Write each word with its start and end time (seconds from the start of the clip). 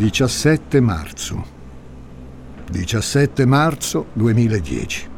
17 0.00 0.80
marzo. 0.80 1.44
17 2.70 3.44
marzo 3.44 4.06
2010. 4.14 5.08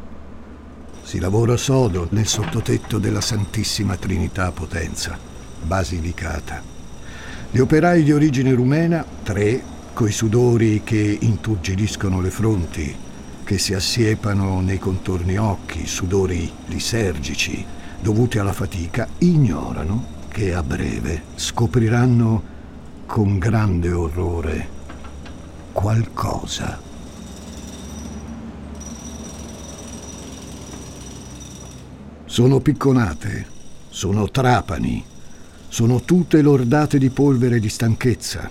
Si 1.04 1.20
lavora 1.20 1.56
sodo 1.56 2.08
nel 2.10 2.26
sottotetto 2.26 2.98
della 2.98 3.20
Santissima 3.20 3.94
Trinità 3.94 4.50
Potenza, 4.50 5.16
Basilicata. 5.62 6.60
Gli 7.52 7.60
operai 7.60 8.02
di 8.02 8.10
origine 8.10 8.52
rumena, 8.54 9.06
tre, 9.22 9.62
coi 9.92 10.10
sudori 10.10 10.80
che 10.82 11.16
inturgidiscono 11.20 12.20
le 12.20 12.30
fronti, 12.30 12.92
che 13.44 13.58
si 13.58 13.74
assiepano 13.74 14.60
nei 14.62 14.80
contorni 14.80 15.36
occhi, 15.36 15.86
sudori 15.86 16.50
lisergici, 16.66 17.64
dovuti 18.00 18.40
alla 18.40 18.52
fatica, 18.52 19.06
ignorano 19.18 20.06
che 20.26 20.52
a 20.52 20.62
breve 20.64 21.22
scopriranno 21.36 22.50
con 23.12 23.38
grande 23.38 23.92
orrore 23.92 24.68
qualcosa. 25.70 26.80
Sono 32.24 32.60
picconate, 32.60 33.46
sono 33.90 34.30
trapani, 34.30 35.04
sono 35.68 36.00
tutte 36.00 36.40
lordate 36.40 36.96
di 36.96 37.10
polvere 37.10 37.56
e 37.56 37.60
di 37.60 37.68
stanchezza. 37.68 38.48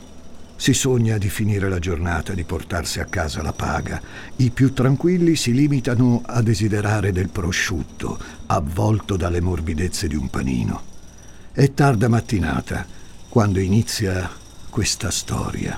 Si 0.56 0.74
sogna 0.76 1.18
di 1.18 1.30
finire 1.30 1.68
la 1.68 1.80
giornata, 1.80 2.34
di 2.34 2.44
portarsi 2.44 3.00
a 3.00 3.06
casa 3.06 3.42
la 3.42 3.54
paga. 3.54 4.00
I 4.36 4.52
più 4.52 4.74
tranquilli 4.74 5.36
si 5.36 5.54
limitano 5.54 6.22
a 6.24 6.44
desiderare 6.44 7.12
del 7.12 7.30
prosciutto, 7.30 8.20
avvolto 8.46 9.18
dalle 9.18 9.42
morbidezze 9.42 10.08
di 10.08 10.16
un 10.16 10.30
panino. 10.30 10.84
È 11.52 11.74
tarda 11.74 12.08
mattinata 12.08 12.86
quando 13.28 13.60
inizia 13.60 14.38
questa 14.72 15.12
storia. 15.12 15.78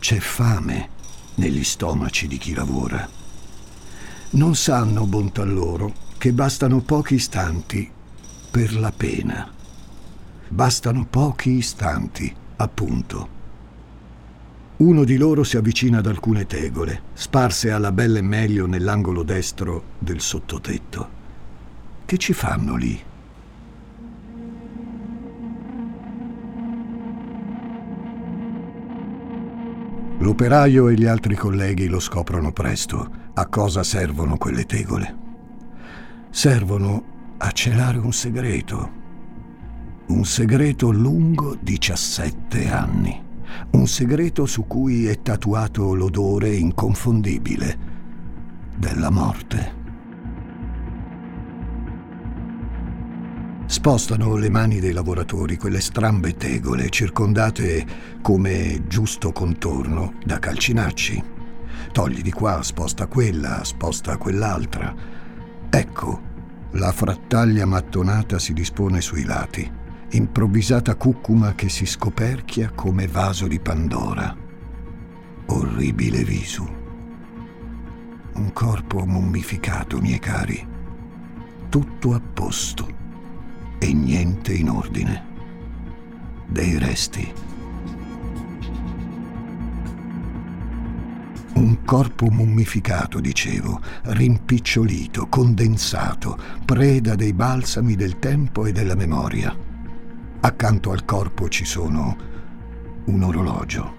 C'è 0.00 0.18
fame 0.18 0.88
negli 1.36 1.62
stomaci 1.62 2.26
di 2.26 2.38
chi 2.38 2.52
lavora. 2.52 3.08
Non 4.30 4.56
sanno, 4.56 5.06
bontà 5.06 5.44
loro, 5.44 5.94
che 6.18 6.32
bastano 6.32 6.80
pochi 6.80 7.14
istanti 7.14 7.88
per 8.50 8.74
la 8.74 8.90
pena. 8.90 9.48
Bastano 10.48 11.06
pochi 11.08 11.50
istanti, 11.50 12.34
appunto. 12.56 13.28
Uno 14.78 15.04
di 15.04 15.16
loro 15.16 15.44
si 15.44 15.56
avvicina 15.56 15.98
ad 15.98 16.06
alcune 16.08 16.48
tegole, 16.48 17.00
sparse 17.14 17.70
alla 17.70 17.92
bella 17.92 18.18
e 18.18 18.22
meglio 18.22 18.66
nell'angolo 18.66 19.22
destro 19.22 19.90
del 20.00 20.20
sottotetto. 20.20 21.08
Che 22.04 22.18
ci 22.18 22.32
fanno 22.32 22.74
lì? 22.74 23.00
L'operaio 30.24 30.88
e 30.88 30.94
gli 30.94 31.04
altri 31.04 31.34
colleghi 31.34 31.86
lo 31.86 32.00
scoprono 32.00 32.50
presto. 32.50 33.10
A 33.34 33.46
cosa 33.46 33.82
servono 33.82 34.38
quelle 34.38 34.64
tegole? 34.64 35.16
servono 36.30 37.36
a 37.36 37.50
celare 37.52 37.98
un 37.98 38.10
segreto. 38.10 38.90
Un 40.06 40.24
segreto 40.24 40.90
lungo 40.90 41.58
17 41.60 42.70
anni. 42.70 43.22
Un 43.72 43.86
segreto 43.86 44.46
su 44.46 44.66
cui 44.66 45.08
è 45.08 45.20
tatuato 45.20 45.92
l'odore 45.92 46.54
inconfondibile 46.54 47.78
della 48.74 49.10
morte. 49.10 49.83
Spostano 53.66 54.36
le 54.36 54.50
mani 54.50 54.80
dei 54.80 54.92
lavoratori 54.92 55.56
quelle 55.56 55.80
strambe 55.80 56.36
tegole 56.36 56.90
circondate 56.90 57.86
come 58.22 58.84
giusto 58.86 59.32
contorno 59.32 60.14
da 60.24 60.38
calcinacci. 60.38 61.32
Togli 61.92 62.22
di 62.22 62.32
qua, 62.32 62.62
sposta 62.62 63.06
quella, 63.06 63.64
sposta 63.64 64.16
quell'altra 64.16 65.14
Ecco, 65.76 66.20
la 66.74 66.92
frattaglia 66.92 67.66
mattonata 67.66 68.38
si 68.38 68.52
dispone 68.52 69.00
sui 69.00 69.24
lati, 69.24 69.68
improvvisata 70.10 70.94
cucuma 70.94 71.56
che 71.56 71.68
si 71.68 71.84
scoperchia 71.84 72.70
come 72.70 73.08
vaso 73.08 73.48
di 73.48 73.58
Pandora. 73.58 74.36
Orribile 75.46 76.22
viso. 76.22 76.82
Un 78.34 78.52
corpo 78.52 79.04
mummificato, 79.04 79.98
miei 79.98 80.20
cari. 80.20 80.64
Tutto 81.68 82.14
a 82.14 82.20
posto 82.20 83.02
e 83.84 83.92
niente 83.92 84.54
in 84.54 84.70
ordine. 84.70 85.22
Dei 86.46 86.78
resti. 86.78 87.30
Un 91.56 91.84
corpo 91.84 92.30
mummificato, 92.30 93.20
dicevo, 93.20 93.82
rimpicciolito, 94.04 95.26
condensato, 95.26 96.38
preda 96.64 97.14
dei 97.14 97.34
balsami 97.34 97.94
del 97.94 98.18
tempo 98.18 98.64
e 98.64 98.72
della 98.72 98.94
memoria. 98.94 99.54
Accanto 100.40 100.90
al 100.90 101.04
corpo 101.04 101.50
ci 101.50 101.66
sono 101.66 102.16
un 103.04 103.22
orologio, 103.22 103.96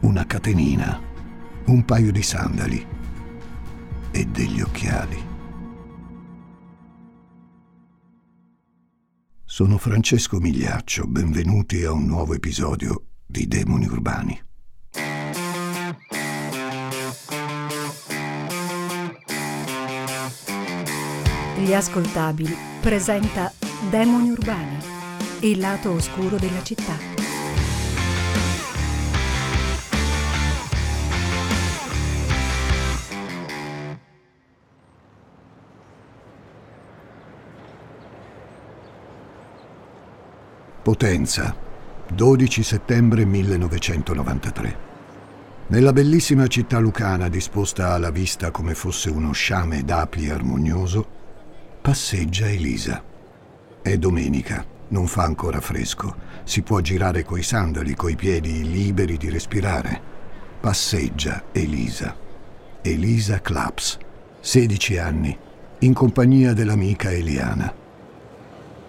una 0.00 0.26
catenina, 0.26 1.00
un 1.64 1.84
paio 1.86 2.12
di 2.12 2.22
sandali 2.22 2.86
e 4.10 4.26
degli 4.26 4.60
occhiali. 4.60 5.25
Sono 9.56 9.78
Francesco 9.78 10.38
Migliaccio, 10.38 11.06
benvenuti 11.06 11.82
a 11.82 11.90
un 11.90 12.04
nuovo 12.04 12.34
episodio 12.34 13.04
di 13.24 13.48
Demoni 13.48 13.86
Urbani. 13.86 14.38
Gli 21.56 21.72
ascoltabili 21.72 22.54
presenta 22.82 23.50
Demoni 23.88 24.28
Urbani, 24.28 24.76
il 25.40 25.58
lato 25.58 25.92
oscuro 25.92 26.36
della 26.36 26.62
città. 26.62 26.98
Potenza, 40.86 41.52
12 42.12 42.62
settembre 42.62 43.24
1993. 43.24 44.76
Nella 45.66 45.92
bellissima 45.92 46.46
città 46.46 46.78
lucana 46.78 47.28
disposta 47.28 47.92
alla 47.92 48.10
vista 48.10 48.52
come 48.52 48.76
fosse 48.76 49.10
uno 49.10 49.32
sciame 49.32 49.82
d'api 49.82 50.30
armonioso, 50.30 51.04
Passeggia 51.82 52.48
Elisa. 52.48 53.02
È 53.82 53.96
domenica, 53.96 54.64
non 54.90 55.08
fa 55.08 55.24
ancora 55.24 55.60
fresco. 55.60 56.14
Si 56.44 56.62
può 56.62 56.78
girare 56.78 57.24
coi 57.24 57.42
sandali, 57.42 57.96
coi 57.96 58.14
piedi 58.14 58.70
liberi 58.70 59.16
di 59.16 59.28
respirare. 59.28 60.00
Passeggia 60.60 61.46
Elisa. 61.50 62.16
Elisa 62.80 63.40
Claps, 63.40 63.98
16 64.38 64.98
anni, 64.98 65.36
in 65.80 65.92
compagnia 65.92 66.52
dell'amica 66.52 67.10
Eliana. 67.10 67.85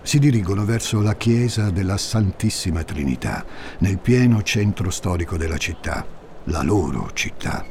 Si 0.08 0.20
dirigono 0.20 0.64
verso 0.64 1.02
la 1.02 1.18
chiesa 1.18 1.70
della 1.70 1.98
Santissima 1.98 2.82
Trinità, 2.84 3.44
nel 3.80 4.00
pieno 4.00 4.42
centro 4.42 4.90
storico 4.90 5.36
della 5.36 5.58
città, 5.58 6.06
la 6.46 6.62
loro 6.62 7.12
città. 7.12 7.66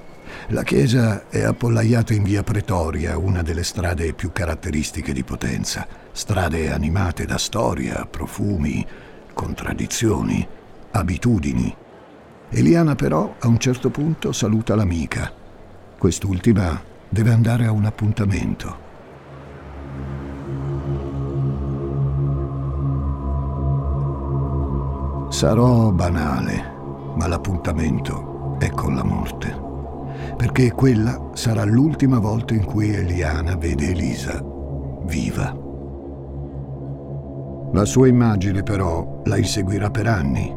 La 0.48 0.62
chiesa 0.62 1.30
è 1.30 1.42
appollaiata 1.44 2.12
in 2.12 2.24
via 2.24 2.42
Pretoria, 2.42 3.16
una 3.16 3.40
delle 3.40 3.64
strade 3.64 4.12
più 4.12 4.32
caratteristiche 4.32 5.14
di 5.14 5.24
Potenza. 5.24 5.86
Strade 6.12 6.70
animate 6.70 7.24
da 7.24 7.38
storia, 7.38 8.04
profumi, 8.04 8.86
contraddizioni, 9.32 10.46
abitudini. 10.90 11.74
Eliana 12.50 12.94
però 12.96 13.36
a 13.38 13.48
un 13.48 13.58
certo 13.58 13.88
punto 13.88 14.32
saluta 14.32 14.74
l'amica. 14.74 15.32
Quest'ultima 15.96 16.78
deve 17.08 17.32
andare 17.32 17.64
a 17.64 17.72
un 17.72 17.86
appuntamento. 17.86 18.85
Sarò 25.36 25.92
banale, 25.92 27.12
ma 27.14 27.26
l'appuntamento 27.26 28.56
è 28.58 28.70
con 28.70 28.94
la 28.94 29.04
morte 29.04 29.64
perché 30.34 30.72
quella 30.72 31.32
sarà 31.34 31.62
l'ultima 31.64 32.18
volta 32.18 32.54
in 32.54 32.64
cui 32.64 32.94
Eliana 32.94 33.54
vede 33.54 33.90
Elisa 33.90 34.42
viva. 35.02 35.54
La 37.70 37.84
sua 37.84 38.08
immagine 38.08 38.62
però 38.62 39.20
la 39.26 39.36
inseguirà 39.36 39.90
per 39.90 40.06
anni. 40.06 40.50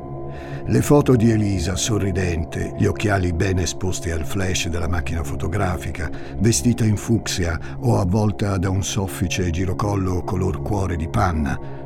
Le 0.66 0.82
foto 0.82 1.18
di 1.18 1.30
Elisa 1.30 1.76
sorridente, 1.76 2.74
gli 2.78 2.86
occhiali 2.86 3.34
ben 3.34 3.60
esposti 3.60 4.12
al 4.12 4.26
flash 4.26 4.70
della 4.70 4.88
macchina 4.88 5.26
fotografica, 5.26 6.10
vestita 6.38 6.86
in 6.86 6.96
fucsia 6.96 7.60
o 7.82 8.00
avvolta 8.00 8.58
da 8.58 8.70
un 8.70 8.82
soffice 8.82 9.50
girocollo 9.50 10.24
color 10.24 10.62
cuore 10.62 10.96
di 10.96 11.10
panna, 11.10 11.79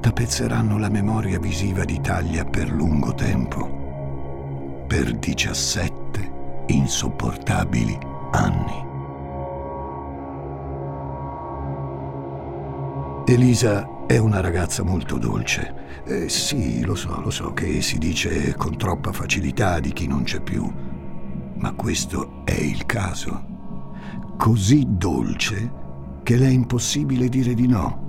tapezzeranno 0.00 0.78
la 0.78 0.88
memoria 0.88 1.38
visiva 1.38 1.84
d'Italia 1.84 2.44
per 2.44 2.70
lungo 2.70 3.14
tempo. 3.14 3.76
per 4.88 5.12
17 5.12 6.64
insopportabili 6.68 7.98
anni. 8.30 8.86
Elisa 13.26 14.06
è 14.06 14.16
una 14.16 14.40
ragazza 14.40 14.82
molto 14.82 15.18
dolce. 15.18 16.02
Eh, 16.06 16.28
sì, 16.30 16.82
lo 16.84 16.94
so, 16.94 17.20
lo 17.20 17.28
so 17.28 17.52
che 17.52 17.82
si 17.82 17.98
dice 17.98 18.54
con 18.54 18.78
troppa 18.78 19.12
facilità 19.12 19.78
di 19.78 19.92
chi 19.92 20.06
non 20.06 20.22
c'è 20.22 20.40
più, 20.40 20.72
ma 21.56 21.72
questo 21.74 22.40
è 22.44 22.54
il 22.54 22.86
caso. 22.86 23.44
Così 24.38 24.86
dolce 24.88 25.70
che 26.22 26.36
le 26.36 26.46
è 26.46 26.50
impossibile 26.50 27.28
dire 27.28 27.52
di 27.52 27.66
no. 27.66 28.07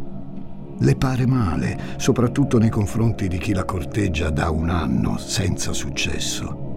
Le 0.82 0.96
pare 0.96 1.26
male, 1.26 1.78
soprattutto 1.98 2.58
nei 2.58 2.70
confronti 2.70 3.28
di 3.28 3.38
chi 3.38 3.54
la 3.54 3.66
corteggia 3.66 4.30
da 4.30 4.50
un 4.50 4.70
anno 4.70 5.18
senza 5.18 5.74
successo. 5.74 6.68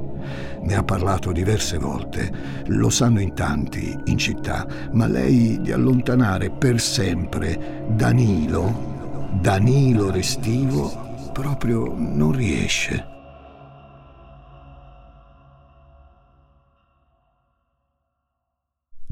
Ne 0.62 0.74
ha 0.74 0.82
parlato 0.82 1.32
diverse 1.32 1.78
volte, 1.78 2.30
lo 2.66 2.90
sanno 2.90 3.20
in 3.20 3.34
tanti 3.34 3.96
in 4.04 4.18
città, 4.18 4.66
ma 4.92 5.06
lei 5.06 5.60
di 5.60 5.72
allontanare 5.72 6.50
per 6.50 6.80
sempre 6.80 7.86
Danilo, 7.88 9.30
Danilo 9.40 10.10
Restivo, 10.10 11.30
proprio 11.32 11.94
non 11.96 12.32
riesce. 12.32 13.11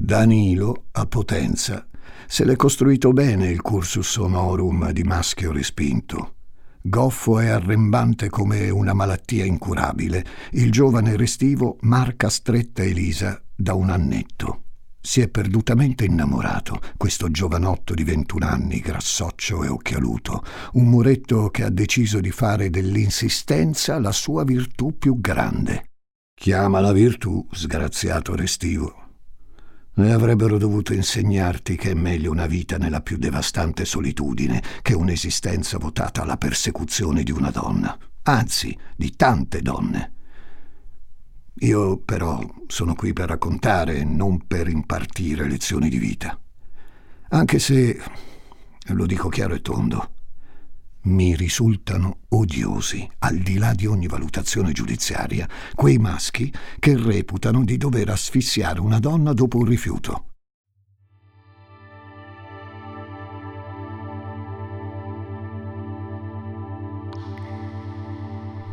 Danilo, 0.03 0.85
a 0.93 1.05
Potenza, 1.05 1.87
se 2.25 2.43
l'è 2.43 2.55
costruito 2.55 3.13
bene 3.13 3.49
il 3.49 3.61
cursus 3.61 4.15
honorum 4.17 4.89
di 4.91 5.03
maschio 5.03 5.51
respinto. 5.51 6.33
Goffo 6.81 7.39
e 7.39 7.49
arrembante 7.49 8.27
come 8.27 8.71
una 8.71 8.93
malattia 8.93 9.45
incurabile, 9.45 10.25
il 10.53 10.71
giovane 10.71 11.15
restivo 11.15 11.77
marca 11.81 12.29
stretta 12.29 12.81
Elisa 12.81 13.39
da 13.55 13.75
un 13.75 13.91
annetto. 13.91 14.63
Si 14.99 15.21
è 15.21 15.27
perdutamente 15.27 16.03
innamorato, 16.03 16.81
questo 16.97 17.29
giovanotto 17.29 17.93
di 17.93 18.03
21 18.03 18.43
anni, 18.43 18.79
grassoccio 18.79 19.63
e 19.63 19.67
occhialuto, 19.67 20.43
un 20.73 20.87
muretto 20.87 21.51
che 21.51 21.63
ha 21.63 21.69
deciso 21.69 22.19
di 22.19 22.31
fare 22.31 22.71
dell'insistenza 22.71 23.99
la 23.99 24.11
sua 24.11 24.43
virtù 24.43 24.97
più 24.97 25.21
grande. 25.21 25.91
Chiama 26.33 26.79
la 26.79 26.91
virtù, 26.91 27.47
sgraziato 27.51 28.33
restivo, 28.33 29.00
e 29.93 30.11
avrebbero 30.11 30.57
dovuto 30.57 30.93
insegnarti 30.93 31.75
che 31.75 31.91
è 31.91 31.93
meglio 31.93 32.31
una 32.31 32.47
vita 32.47 32.77
nella 32.77 33.01
più 33.01 33.17
devastante 33.17 33.85
solitudine 33.85 34.61
che 34.81 34.93
un'esistenza 34.93 35.77
votata 35.77 36.21
alla 36.21 36.37
persecuzione 36.37 37.23
di 37.23 37.31
una 37.31 37.51
donna, 37.51 37.97
anzi 38.23 38.77
di 38.95 39.15
tante 39.15 39.61
donne. 39.61 40.13
Io 41.59 41.97
però 41.97 42.39
sono 42.67 42.95
qui 42.95 43.13
per 43.13 43.27
raccontare, 43.29 44.03
non 44.03 44.47
per 44.47 44.67
impartire 44.67 45.47
lezioni 45.47 45.89
di 45.89 45.97
vita. 45.99 46.39
Anche 47.29 47.59
se, 47.59 48.01
lo 48.87 49.05
dico 49.05 49.29
chiaro 49.29 49.53
e 49.53 49.61
tondo, 49.61 50.11
mi 51.03 51.35
risultano 51.35 52.19
odiosi, 52.29 53.09
al 53.19 53.37
di 53.37 53.57
là 53.57 53.73
di 53.73 53.85
ogni 53.85 54.07
valutazione 54.07 54.71
giudiziaria, 54.71 55.47
quei 55.75 55.97
maschi 55.97 56.53
che 56.79 56.95
reputano 56.95 57.63
di 57.63 57.77
dover 57.77 58.09
asfissiare 58.09 58.79
una 58.79 58.99
donna 58.99 59.33
dopo 59.33 59.57
un 59.57 59.65
rifiuto. 59.65 60.25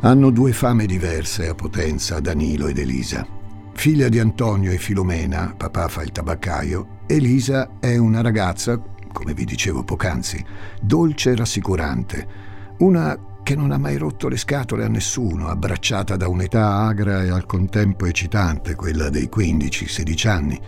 Hanno 0.00 0.30
due 0.30 0.52
fame 0.52 0.86
diverse 0.86 1.48
a 1.48 1.54
Potenza, 1.54 2.20
Danilo 2.20 2.68
ed 2.68 2.78
Elisa. 2.78 3.26
Figlia 3.72 4.08
di 4.08 4.18
Antonio 4.18 4.70
e 4.70 4.78
Filomena, 4.78 5.54
papà 5.56 5.88
fa 5.88 6.02
il 6.02 6.12
tabaccaio, 6.12 7.02
Elisa 7.06 7.78
è 7.80 7.96
una 7.96 8.20
ragazza 8.20 8.80
come 9.08 9.34
vi 9.34 9.44
dicevo 9.44 9.82
poc'anzi, 9.82 10.44
dolce 10.80 11.30
e 11.30 11.36
rassicurante, 11.36 12.28
una 12.78 13.18
che 13.42 13.56
non 13.56 13.72
ha 13.72 13.78
mai 13.78 13.96
rotto 13.96 14.28
le 14.28 14.36
scatole 14.36 14.84
a 14.84 14.88
nessuno, 14.88 15.48
abbracciata 15.48 16.16
da 16.16 16.28
un'età 16.28 16.80
agra 16.80 17.22
e 17.22 17.30
al 17.30 17.46
contempo 17.46 18.04
eccitante, 18.04 18.74
quella 18.74 19.08
dei 19.08 19.30
15-16 19.34 20.28
anni, 20.28 20.60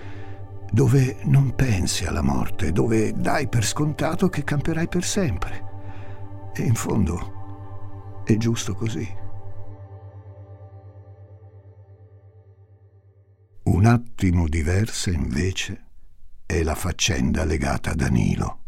dove 0.73 1.19
non 1.25 1.55
pensi 1.55 2.07
alla 2.07 2.23
morte, 2.23 2.73
dove 2.73 3.13
dai 3.13 3.49
per 3.49 3.67
scontato 3.67 4.29
che 4.29 4.45
camperai 4.45 4.89
per 4.89 5.05
sempre. 5.05 5.65
E 6.55 6.63
in 6.63 6.75
fondo 6.75 8.23
è 8.25 8.37
giusto 8.37 8.75
così. 8.75 9.07
Un 13.65 13.85
attimo 13.85 14.49
diversa 14.49 15.11
invece 15.11 15.90
è 16.51 16.65
la 16.65 16.75
faccenda 16.75 17.45
legata 17.45 17.93
a 17.93 17.95
Danilo, 17.95 18.59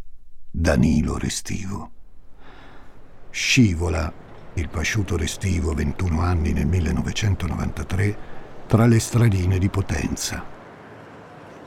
Danilo 0.48 1.18
Restivo. 1.18 1.90
Scivola, 3.28 4.12
il 4.54 4.68
pasciuto 4.68 5.16
Restivo, 5.16 5.74
21 5.74 6.20
anni 6.20 6.52
nel 6.52 6.66
1993, 6.66 8.16
tra 8.68 8.86
le 8.86 9.00
stradine 9.00 9.58
di 9.58 9.68
Potenza. 9.68 10.44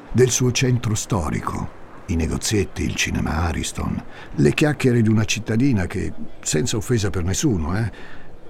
Del 0.09 0.29
suo 0.29 0.53
centro 0.53 0.95
storico, 0.95 1.69
i 2.05 2.15
negozietti, 2.15 2.83
il 2.83 2.95
cinema 2.95 3.47
Ariston, 3.47 4.01
le 4.35 4.53
chiacchiere 4.53 5.01
di 5.01 5.09
una 5.09 5.25
cittadina 5.25 5.85
che, 5.85 6.13
senza 6.39 6.77
offesa 6.77 7.09
per 7.09 7.25
nessuno, 7.25 7.77
eh, 7.77 7.91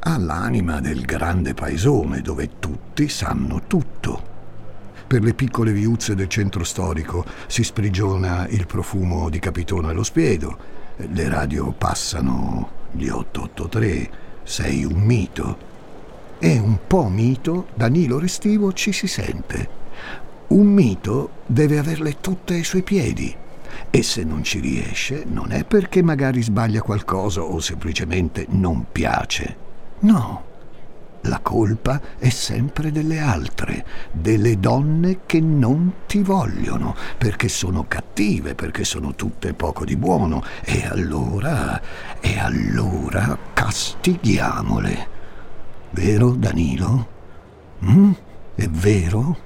ha 0.01 0.17
l'anima 0.19 0.79
del 0.81 1.01
grande 1.01 1.55
paesone 1.55 2.21
dove 2.21 2.59
tutti 2.59 3.09
sanno 3.09 3.63
tutto 3.65 4.33
per 5.07 5.21
le 5.23 5.33
piccole 5.33 5.71
viuzze 5.71 6.15
del 6.15 6.27
centro 6.27 6.63
storico 6.63 7.25
si 7.47 7.63
sprigiona 7.63 8.47
il 8.47 8.65
profumo 8.65 9.29
di 9.29 9.39
Capitone 9.39 9.89
allo 9.89 10.03
spiedo. 10.03 10.57
Le 10.97 11.29
radio 11.29 11.71
passano 11.71 12.69
gli 12.91 13.07
883, 13.07 14.09
sei 14.43 14.83
un 14.83 14.99
mito. 14.99 15.73
E 16.39 16.57
un 16.57 16.79
po' 16.87 17.07
mito, 17.07 17.67
Danilo 17.75 18.19
Restivo 18.19 18.73
ci 18.73 18.91
si 18.91 19.07
sente. 19.07 19.69
Un 20.47 20.67
mito 20.67 21.29
deve 21.45 21.77
averle 21.77 22.19
tutte 22.19 22.55
ai 22.55 22.63
suoi 22.63 22.81
piedi. 22.81 23.35
E 23.89 24.03
se 24.03 24.23
non 24.23 24.43
ci 24.43 24.59
riesce, 24.59 25.23
non 25.25 25.51
è 25.51 25.65
perché 25.65 26.01
magari 26.01 26.41
sbaglia 26.41 26.81
qualcosa 26.81 27.41
o 27.41 27.59
semplicemente 27.59 28.45
non 28.49 28.85
piace. 28.91 29.57
No 29.99 30.53
la 31.27 31.39
colpa 31.39 31.99
è 32.17 32.29
sempre 32.29 32.91
delle 32.91 33.19
altre, 33.19 33.85
delle 34.11 34.59
donne 34.59 35.21
che 35.25 35.39
non 35.39 35.93
ti 36.07 36.21
vogliono, 36.21 36.95
perché 37.17 37.47
sono 37.47 37.85
cattive, 37.87 38.55
perché 38.55 38.83
sono 38.83 39.15
tutte 39.15 39.53
poco 39.53 39.85
di 39.85 39.95
buono. 39.95 40.43
E 40.63 40.85
allora, 40.85 41.81
e 42.19 42.39
allora 42.39 43.37
castighiamole. 43.53 45.07
Vero, 45.91 46.31
Danilo? 46.31 47.07
Mm? 47.85 48.11
È 48.55 48.67
vero? 48.67 49.37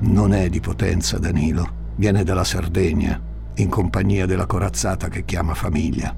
Non 0.00 0.32
è 0.32 0.48
di 0.48 0.60
potenza, 0.60 1.18
Danilo. 1.18 1.76
Viene 1.96 2.22
dalla 2.22 2.44
Sardegna 2.44 3.27
in 3.58 3.68
compagnia 3.68 4.26
della 4.26 4.46
corazzata 4.46 5.08
che 5.08 5.24
chiama 5.24 5.54
famiglia. 5.54 6.14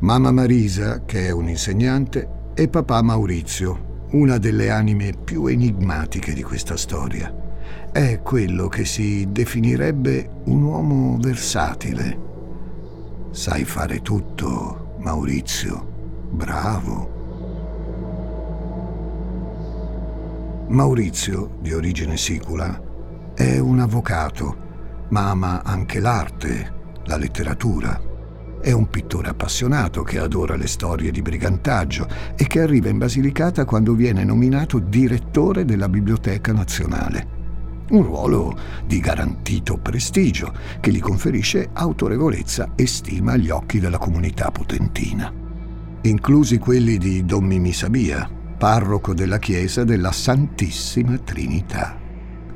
Mamma 0.00 0.30
Marisa, 0.30 1.04
che 1.04 1.26
è 1.26 1.30
un 1.30 1.48
insegnante, 1.48 2.52
e 2.54 2.68
papà 2.68 3.02
Maurizio, 3.02 4.06
una 4.12 4.38
delle 4.38 4.70
anime 4.70 5.12
più 5.12 5.46
enigmatiche 5.46 6.32
di 6.32 6.42
questa 6.42 6.76
storia. 6.76 7.34
È 7.90 8.20
quello 8.22 8.68
che 8.68 8.84
si 8.84 9.26
definirebbe 9.30 10.42
un 10.44 10.62
uomo 10.62 11.16
versatile. 11.18 12.26
Sai 13.30 13.64
fare 13.64 14.00
tutto, 14.00 14.94
Maurizio. 14.98 15.96
Bravo. 16.30 17.16
Maurizio, 20.68 21.56
di 21.60 21.72
origine 21.72 22.16
sicula, 22.16 22.80
è 23.34 23.58
un 23.58 23.80
avvocato 23.80 24.66
ma 25.10 25.30
ama 25.30 25.62
anche 25.62 26.00
l'arte, 26.00 26.72
la 27.04 27.16
letteratura. 27.16 28.00
È 28.60 28.72
un 28.72 28.90
pittore 28.90 29.28
appassionato 29.28 30.02
che 30.02 30.18
adora 30.18 30.56
le 30.56 30.66
storie 30.66 31.10
di 31.10 31.22
brigantaggio 31.22 32.08
e 32.36 32.46
che 32.46 32.60
arriva 32.60 32.88
in 32.88 32.98
Basilicata 32.98 33.64
quando 33.64 33.94
viene 33.94 34.24
nominato 34.24 34.78
direttore 34.78 35.64
della 35.64 35.88
Biblioteca 35.88 36.52
Nazionale. 36.52 37.36
Un 37.90 38.02
ruolo 38.02 38.58
di 38.84 38.98
garantito 39.00 39.78
prestigio 39.78 40.52
che 40.80 40.90
gli 40.90 41.00
conferisce 41.00 41.70
autorevolezza 41.72 42.72
e 42.74 42.86
stima 42.86 43.32
agli 43.32 43.48
occhi 43.48 43.78
della 43.78 43.96
comunità 43.96 44.50
potentina, 44.50 45.32
inclusi 46.02 46.58
quelli 46.58 46.98
di 46.98 47.24
Don 47.24 47.44
Mimi 47.44 47.72
Sabia, 47.72 48.28
parroco 48.58 49.14
della 49.14 49.38
chiesa 49.38 49.84
della 49.84 50.12
Santissima 50.12 51.16
Trinità 51.16 51.97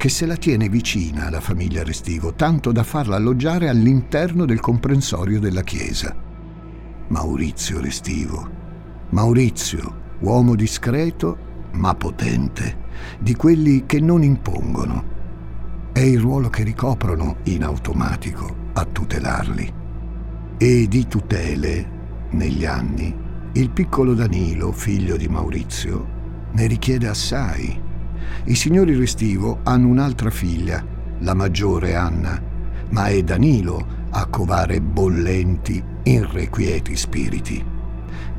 che 0.02 0.08
se 0.08 0.26
la 0.26 0.34
tiene 0.34 0.68
vicina 0.68 1.26
alla 1.26 1.40
famiglia 1.40 1.84
Restivo, 1.84 2.34
tanto 2.34 2.72
da 2.72 2.82
farla 2.82 3.14
alloggiare 3.14 3.68
all'interno 3.68 4.44
del 4.46 4.58
comprensorio 4.58 5.38
della 5.38 5.62
chiesa. 5.62 6.12
Maurizio 7.06 7.80
Restivo. 7.80 8.50
Maurizio, 9.10 10.16
uomo 10.22 10.56
discreto 10.56 11.70
ma 11.74 11.94
potente, 11.94 12.78
di 13.20 13.36
quelli 13.36 13.86
che 13.86 14.00
non 14.00 14.24
impongono. 14.24 15.04
È 15.92 16.00
il 16.00 16.18
ruolo 16.18 16.50
che 16.50 16.64
ricoprono 16.64 17.36
in 17.44 17.62
automatico 17.62 18.70
a 18.72 18.84
tutelarli. 18.84 19.72
E 20.58 20.88
di 20.88 21.06
tutele, 21.06 22.26
negli 22.30 22.64
anni, 22.64 23.16
il 23.52 23.70
piccolo 23.70 24.14
Danilo, 24.14 24.72
figlio 24.72 25.16
di 25.16 25.28
Maurizio, 25.28 26.50
ne 26.50 26.66
richiede 26.66 27.06
assai. 27.06 27.90
I 28.44 28.54
signori 28.54 28.94
Restivo 28.94 29.60
hanno 29.62 29.88
un'altra 29.88 30.30
figlia, 30.30 30.84
la 31.20 31.34
maggiore 31.34 31.94
Anna, 31.94 32.40
ma 32.90 33.06
è 33.06 33.22
Danilo 33.22 34.00
a 34.10 34.26
covare 34.26 34.80
bollenti, 34.80 35.82
irrequieti 36.02 36.96
spiriti, 36.96 37.64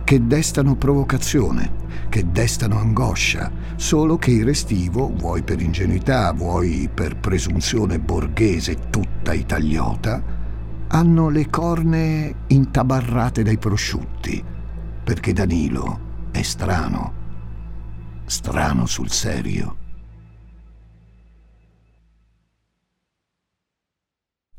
che 0.03 0.27
destano 0.27 0.75
provocazione, 0.75 1.81
che 2.09 2.29
destano 2.31 2.77
angoscia, 2.77 3.51
solo 3.75 4.17
che 4.17 4.31
il 4.31 4.45
Restivo, 4.45 5.12
vuoi 5.15 5.41
per 5.41 5.62
ingenuità, 5.62 6.31
vuoi 6.33 6.89
per 6.93 7.17
presunzione 7.17 8.00
borghese 8.00 8.89
tutta 8.89 9.33
italiota, 9.33 10.21
hanno 10.88 11.29
le 11.29 11.50
corne 11.50 12.35
intabarrate 12.47 13.41
dai 13.41 13.57
prosciutti, 13.57 14.43
perché 15.03 15.33
Danilo 15.33 16.00
è 16.31 16.41
strano 16.41 17.21
strano 18.25 18.85
sul 18.85 19.12
serio. 19.12 19.82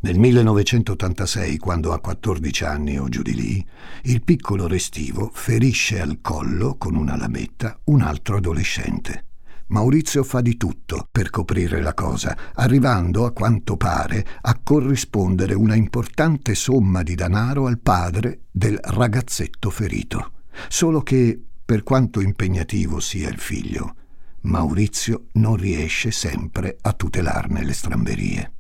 Nel 0.05 0.19
1986, 0.19 1.57
quando 1.57 1.95
ha 1.95 1.99
14 1.99 2.65
anni 2.65 2.99
o 2.99 3.09
giù 3.09 3.23
di 3.23 3.35
lì, 3.35 3.67
il 4.03 4.23
piccolo 4.23 4.67
Restivo 4.67 5.31
ferisce 5.33 5.99
al 5.99 6.19
collo 6.21 6.77
con 6.77 6.95
una 6.95 7.17
lametta 7.17 7.81
un 7.85 8.03
altro 8.03 8.37
adolescente. 8.37 9.25
Maurizio 9.69 10.23
fa 10.23 10.43
di 10.43 10.59
tutto 10.59 11.09
per 11.11 11.31
coprire 11.31 11.81
la 11.81 11.95
cosa, 11.95 12.37
arrivando, 12.53 13.25
a 13.25 13.33
quanto 13.33 13.79
pare, 13.79 14.27
a 14.43 14.61
corrispondere 14.63 15.55
una 15.55 15.75
importante 15.75 16.55
somma 16.55 17.03
di 17.03 17.15
denaro 17.15 17.67
al 17.67 17.79
padre 17.79 18.41
del 18.51 18.79
ragazzetto 18.83 19.71
ferito. 19.71 20.33
Solo 20.69 21.01
che 21.01 21.43
per 21.65 21.83
quanto 21.83 22.21
impegnativo 22.21 23.01
sia 23.01 23.31
il 23.31 23.39
figlio, 23.39 23.95
Maurizio 24.43 25.29
non 25.33 25.57
riesce 25.57 26.11
sempre 26.11 26.77
a 26.83 26.93
tutelarne 26.93 27.65
le 27.65 27.73
stramberie. 27.73 28.54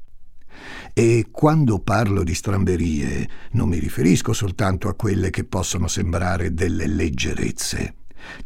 E 0.96 1.26
quando 1.32 1.80
parlo 1.80 2.22
di 2.22 2.34
stramberie 2.34 3.28
non 3.52 3.68
mi 3.68 3.80
riferisco 3.80 4.32
soltanto 4.32 4.86
a 4.86 4.94
quelle 4.94 5.30
che 5.30 5.42
possono 5.42 5.88
sembrare 5.88 6.54
delle 6.54 6.86
leggerezze, 6.86 7.96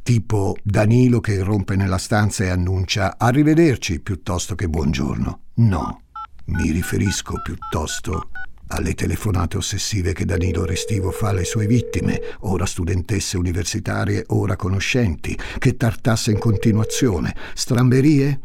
tipo 0.03 0.57
Danilo 0.63 1.21
che 1.21 1.35
irrompe 1.35 1.77
nella 1.77 1.99
stanza 1.99 2.45
e 2.45 2.49
annuncia 2.49 3.19
arrivederci 3.19 4.01
piuttosto 4.01 4.55
che 4.55 4.67
buongiorno. 4.67 5.41
No, 5.57 6.01
mi 6.47 6.71
riferisco 6.71 7.35
piuttosto 7.43 8.31
alle 8.69 8.95
telefonate 8.95 9.59
ossessive 9.59 10.15
che 10.15 10.25
Danilo 10.25 10.65
Restivo 10.65 11.11
fa 11.11 11.29
alle 11.29 11.45
sue 11.45 11.67
vittime, 11.67 12.19
ora 12.41 12.65
studentesse 12.65 13.37
universitarie, 13.37 14.25
ora 14.29 14.57
conoscenti, 14.57 15.39
che 15.59 15.77
tartasse 15.77 16.31
in 16.31 16.39
continuazione. 16.39 17.35
Stramberie? 17.53 18.41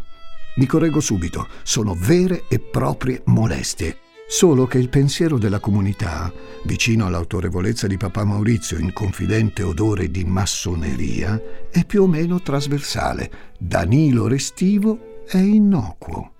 Mi 0.55 0.67
correggo 0.67 0.99
subito, 0.99 1.47
sono 1.63 1.95
vere 1.97 2.43
e 2.47 2.59
proprie 2.59 3.23
molestie. 3.25 3.97
Solo 4.27 4.65
che 4.65 4.77
il 4.77 4.89
pensiero 4.89 5.37
della 5.37 5.59
comunità, 5.59 6.31
vicino 6.63 7.05
all'autorevolezza 7.05 7.87
di 7.87 7.97
papà 7.97 8.23
Maurizio 8.23 8.77
in 8.77 8.93
confidente 8.93 9.63
odore 9.63 10.09
di 10.11 10.23
massoneria, 10.23 11.41
è 11.69 11.83
più 11.85 12.03
o 12.03 12.07
meno 12.07 12.39
trasversale. 12.41 13.51
Danilo 13.57 14.27
Restivo 14.27 15.23
è 15.25 15.37
innocuo. 15.37 16.31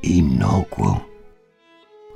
Innocuo? 0.00 1.08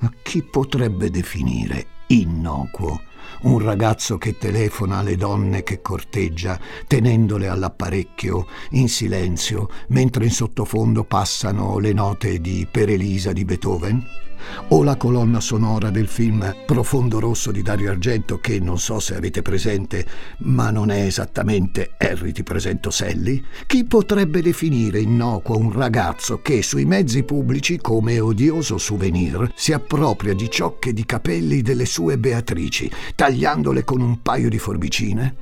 Ma 0.00 0.12
chi 0.23 0.43
potrebbe 0.43 1.11
definire 1.11 1.87
innocuo 2.09 3.09
un 3.42 3.59
ragazzo 3.59 4.18
che 4.18 4.37
telefona 4.37 4.99
alle 4.99 5.16
donne 5.16 5.62
che 5.62 5.80
corteggia, 5.80 6.59
tenendole 6.87 7.49
all'apparecchio, 7.49 8.47
in 8.70 8.88
silenzio, 8.88 9.68
mentre 9.88 10.25
in 10.25 10.30
sottofondo 10.30 11.04
passano 11.04 11.78
le 11.78 11.92
note 11.92 12.40
di 12.40 12.66
Per 12.70 12.90
Elisa 12.90 13.32
di 13.32 13.44
Beethoven? 13.44 14.29
O 14.68 14.82
la 14.82 14.97
colonna 14.97 15.40
sonora 15.40 15.90
del 15.90 16.09
film 16.09 16.54
Profondo 16.66 17.18
Rosso 17.18 17.50
di 17.50 17.62
Dario 17.62 17.90
Argento 17.90 18.38
che 18.38 18.61
non 18.61 18.78
so 18.78 19.00
se 19.00 19.14
avete 19.14 19.42
presente, 19.42 20.06
ma 20.38 20.70
non 20.70 20.90
è 20.90 21.02
esattamente 21.02 21.94
Harry 21.99 22.32
ti 22.32 22.42
presento 22.42 22.90
Sally? 22.90 23.42
Chi 23.66 23.85
potrebbe 23.85 24.42
definire 24.42 25.00
innocuo 25.00 25.59
un 25.59 25.73
ragazzo 25.73 26.40
che 26.40 26.62
sui 26.62 26.85
mezzi 26.85 27.23
pubblici 27.23 27.78
come 27.78 28.20
odioso 28.20 28.78
souvenir 28.78 29.52
si 29.54 29.73
appropria 29.73 30.35
di 30.35 30.50
ciocche 30.50 30.92
di 30.92 31.04
capelli 31.04 31.62
delle 31.62 31.87
sue 31.87 32.18
Beatrici, 32.18 32.90
tagliandole 33.14 33.85
con 33.85 34.00
un 34.00 34.23
paio 34.23 34.49
di 34.49 34.59
forbicine? 34.59 35.35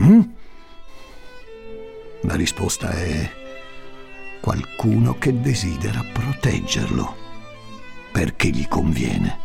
Mm? 0.00 0.20
La 2.22 2.34
risposta 2.34 2.90
è 2.90 3.30
qualcuno 4.40 5.16
che 5.18 5.40
desidera 5.40 6.02
proteggerlo 6.12 7.23
perché 8.14 8.50
gli 8.50 8.68
conviene. 8.68 9.38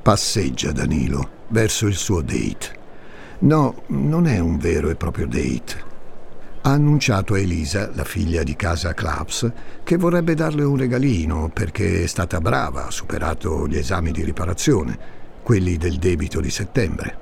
Passeggia 0.00 0.72
Danilo 0.72 1.28
verso 1.48 1.86
il 1.86 1.96
suo 1.96 2.22
date. 2.22 2.80
No, 3.40 3.82
non 3.88 4.26
è 4.26 4.38
un 4.38 4.56
vero 4.56 4.88
e 4.88 4.96
proprio 4.96 5.26
date. 5.26 5.90
Ha 6.62 6.70
annunciato 6.70 7.34
a 7.34 7.38
Elisa, 7.38 7.90
la 7.92 8.04
figlia 8.04 8.42
di 8.42 8.56
casa 8.56 8.94
Claps, 8.94 9.52
che 9.84 9.98
vorrebbe 9.98 10.32
darle 10.32 10.64
un 10.64 10.78
regalino 10.78 11.50
perché 11.52 12.04
è 12.04 12.06
stata 12.06 12.40
brava, 12.40 12.86
ha 12.86 12.90
superato 12.90 13.68
gli 13.68 13.76
esami 13.76 14.12
di 14.12 14.24
riparazione 14.24 15.20
quelli 15.42 15.76
del 15.76 15.98
debito 15.98 16.40
di 16.40 16.50
settembre. 16.50 17.16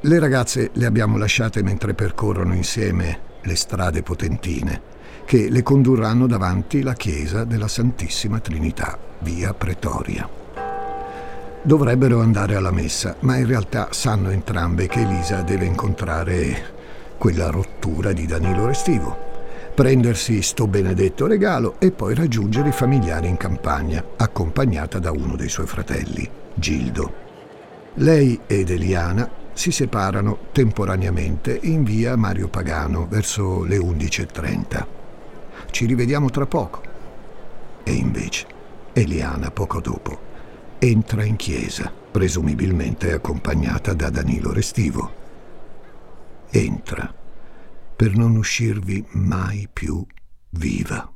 Le 0.00 0.18
ragazze 0.18 0.70
le 0.74 0.86
abbiamo 0.86 1.18
lasciate 1.18 1.62
mentre 1.62 1.94
percorrono 1.94 2.54
insieme 2.54 3.18
le 3.42 3.56
strade 3.56 4.02
potentine, 4.02 4.80
che 5.24 5.50
le 5.50 5.62
condurranno 5.62 6.26
davanti 6.26 6.82
la 6.82 6.94
chiesa 6.94 7.44
della 7.44 7.68
Santissima 7.68 8.38
Trinità, 8.38 8.96
via 9.20 9.52
Pretoria. 9.54 10.28
Dovrebbero 11.60 12.20
andare 12.20 12.54
alla 12.54 12.70
messa, 12.70 13.16
ma 13.20 13.36
in 13.36 13.46
realtà 13.46 13.88
sanno 13.90 14.30
entrambe 14.30 14.86
che 14.86 15.00
Elisa 15.00 15.42
deve 15.42 15.64
incontrare 15.64 16.76
quella 17.18 17.50
rottura 17.50 18.12
di 18.12 18.26
Danilo 18.26 18.66
Restivo, 18.66 19.26
prendersi 19.74 20.40
sto 20.40 20.66
benedetto 20.66 21.26
regalo 21.26 21.74
e 21.78 21.90
poi 21.90 22.14
raggiungere 22.14 22.68
i 22.68 22.72
familiari 22.72 23.28
in 23.28 23.36
campagna, 23.36 24.02
accompagnata 24.16 24.98
da 24.98 25.10
uno 25.10 25.36
dei 25.36 25.48
suoi 25.48 25.66
fratelli, 25.66 26.28
Gildo. 26.54 27.27
Lei 28.00 28.38
ed 28.46 28.70
Eliana 28.70 29.28
si 29.52 29.72
separano 29.72 30.38
temporaneamente 30.52 31.58
in 31.64 31.82
via 31.82 32.14
Mario 32.14 32.46
Pagano 32.46 33.08
verso 33.08 33.64
le 33.64 33.76
11.30. 33.76 34.86
Ci 35.72 35.84
rivediamo 35.84 36.30
tra 36.30 36.46
poco. 36.46 36.80
E 37.82 37.92
invece 37.92 38.46
Eliana 38.92 39.50
poco 39.50 39.80
dopo 39.80 40.26
entra 40.78 41.24
in 41.24 41.34
chiesa, 41.34 41.92
presumibilmente 42.10 43.12
accompagnata 43.12 43.94
da 43.94 44.10
Danilo 44.10 44.52
Restivo. 44.52 45.12
Entra 46.50 47.12
per 47.96 48.14
non 48.16 48.36
uscirvi 48.36 49.04
mai 49.10 49.68
più 49.72 50.06
viva. 50.50 51.12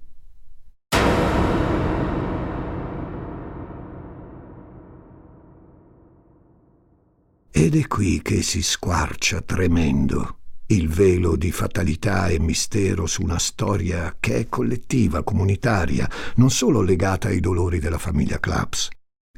Ed 7.55 7.77
è 7.77 7.87
qui 7.87 8.23
che 8.23 8.41
si 8.41 8.63
squarcia 8.63 9.43
tremendo 9.43 10.39
il 10.69 10.89
velo 10.89 11.37
di 11.37 11.53
fatalità 11.53 12.29
e 12.29 12.41
mistero 12.41 13.05
su 13.05 13.23
una 13.23 13.39
storia 13.39 14.17
che 14.19 14.37
è 14.37 14.49
collettiva, 14.49 15.23
comunitaria, 15.23 16.09
non 16.37 16.49
solo 16.49 16.81
legata 16.81 17.29
ai 17.29 17.41
dolori 17.41 17.79
della 17.79 17.99
famiglia 17.99 18.41
Claps. 18.41 18.89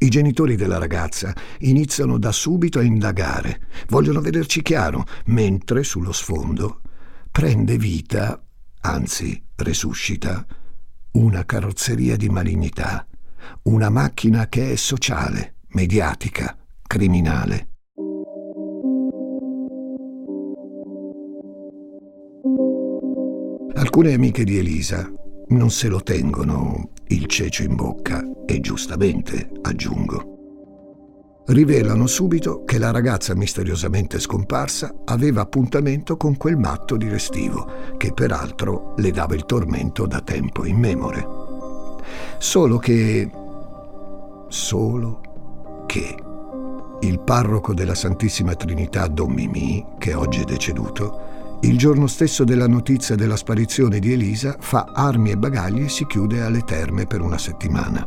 I 0.01 0.09
genitori 0.11 0.55
della 0.55 0.79
ragazza 0.79 1.35
iniziano 1.61 2.17
da 2.17 2.31
subito 2.31 2.79
a 2.79 2.85
indagare, 2.85 3.63
vogliono 3.89 4.21
vederci 4.21 4.63
chiaro, 4.63 5.05
mentre 5.27 5.83
sullo 5.83 6.13
sfondo 6.13 6.83
prende 7.33 7.77
vita, 7.79 8.41
anzi 8.83 9.43
resuscita, 9.57 10.47
una 11.15 11.45
carrozzeria 11.45 12.17
di 12.17 12.29
malignità, 12.29 13.09
una 13.63 13.91
macchina 13.91 14.49
che 14.49 14.71
è 14.71 14.77
sociale, 14.77 15.57
mediatica, 15.71 16.57
criminale 16.87 17.71
Alcune 23.85 24.15
amiche 24.15 24.45
di 24.45 24.57
Elisa 24.57 25.13
non 25.49 25.71
se 25.71 25.89
lo 25.89 26.01
tengono 26.03 26.89
il 27.09 27.27
cecio 27.27 27.65
in 27.65 27.75
bocca 27.75 28.25
e 28.47 28.59
giustamente, 28.61 29.51
aggiungo. 29.61 31.43
Rivelano 31.49 32.07
subito 32.07 32.65
che 32.65 32.79
la 32.79 32.91
ragazza 32.91 33.35
misteriosamente 33.35 34.19
scomparsa 34.21 35.03
aveva 35.05 35.43
appuntamento 35.43 36.17
con 36.17 36.39
quel 36.39 36.57
matto 36.57 36.97
di 36.97 37.11
Restivo, 37.11 37.71
che 37.99 38.15
peraltro 38.15 38.95
le 38.97 39.11
dava 39.11 39.35
il 39.35 39.45
tormento 39.45 40.07
da 40.07 40.23
tempo 40.23 40.65
immemore. 40.65 41.27
Solo 42.39 42.79
che... 42.79 43.31
solo 44.49 45.85
che... 45.85 46.17
Il 47.01 47.21
parroco 47.21 47.75
della 47.75 47.95
Santissima 47.95 48.55
Trinità 48.55 49.09
Don 49.09 49.31
Mimì, 49.31 49.85
che 49.99 50.15
oggi 50.15 50.41
è 50.41 50.45
deceduto, 50.45 51.34
il 51.65 51.79
giorno 51.79 52.07
stesso 52.07 52.45
della 52.45 52.69
notizia 52.69 53.15
della 53.15 53.37
sparizione 53.37 53.99
di 53.99 54.13
Elisa 54.13 54.57
fa 54.61 54.91
armi 54.93 55.31
e 55.31 55.39
bagagli 55.39 55.85
e 55.85 55.89
si 55.89 56.07
chiude 56.07 56.43
alle 56.43 56.63
terme 56.63 57.07
per 57.07 57.23
una 57.23 57.39
settimana. 57.39 58.07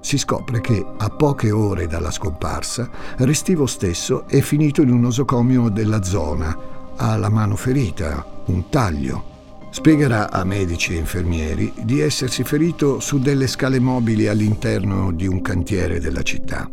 Si 0.00 0.18
scopre 0.18 0.60
che, 0.60 0.84
a 0.98 1.08
poche 1.10 1.52
ore 1.52 1.86
dalla 1.86 2.10
scomparsa, 2.10 2.90
Restivo 3.18 3.66
stesso 3.66 4.26
è 4.26 4.40
finito 4.40 4.82
in 4.82 4.90
un 4.90 5.00
nosocomio 5.00 5.68
della 5.68 6.02
zona, 6.02 6.56
ha 6.96 7.16
la 7.16 7.28
mano 7.28 7.54
ferita, 7.54 8.26
un 8.46 8.68
taglio. 8.68 9.30
Spiegherà 9.70 10.32
a 10.32 10.42
medici 10.42 10.94
e 10.94 10.98
infermieri 10.98 11.72
di 11.84 12.00
essersi 12.00 12.42
ferito 12.42 12.98
su 12.98 13.20
delle 13.20 13.46
scale 13.46 13.78
mobili 13.78 14.26
all'interno 14.26 15.12
di 15.12 15.28
un 15.28 15.40
cantiere 15.40 16.00
della 16.00 16.22
città. 16.22 16.68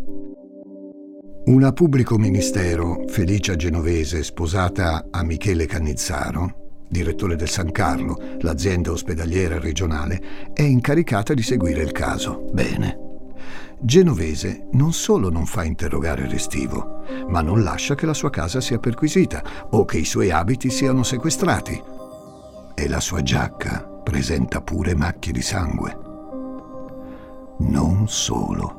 Una 1.50 1.74
pubblico 1.74 2.20
ministero, 2.20 3.06
Felicia 3.08 3.56
Genovese, 3.56 4.22
sposata 4.22 5.08
a 5.10 5.24
Michele 5.24 5.66
Cannizzaro, 5.66 6.84
direttore 6.88 7.36
del 7.36 7.50
San 7.50 7.72
Carlo, 7.72 8.38
l'azienda 8.42 8.92
ospedaliera 8.92 9.58
regionale, 9.58 10.52
è 10.54 10.62
incaricata 10.62 11.34
di 11.34 11.42
seguire 11.42 11.82
il 11.82 11.92
caso. 11.92 12.48
Bene. 12.54 13.00
Genovese 13.80 14.68
non 14.74 14.94
solo 14.94 15.32
non 15.32 15.48
fa 15.48 15.64
interrogare 15.64 16.30
Restivo, 16.30 17.04
ma 17.28 17.42
non 17.42 17.64
lascia 17.64 17.96
che 17.96 18.06
la 18.06 18.14
sua 18.14 18.30
casa 18.30 18.62
sia 18.62 18.78
perquisita 18.78 19.42
o 19.72 19.86
che 19.86 19.98
i 19.98 20.06
suoi 20.06 20.30
abiti 20.30 20.70
siano 20.70 21.02
sequestrati. 21.02 21.82
E 22.76 22.88
la 22.88 23.00
sua 23.00 23.24
giacca 23.24 23.82
presenta 24.04 24.62
pure 24.62 24.94
macchie 24.94 25.32
di 25.32 25.42
sangue. 25.42 25.98
Non 27.58 28.08
solo. 28.08 28.79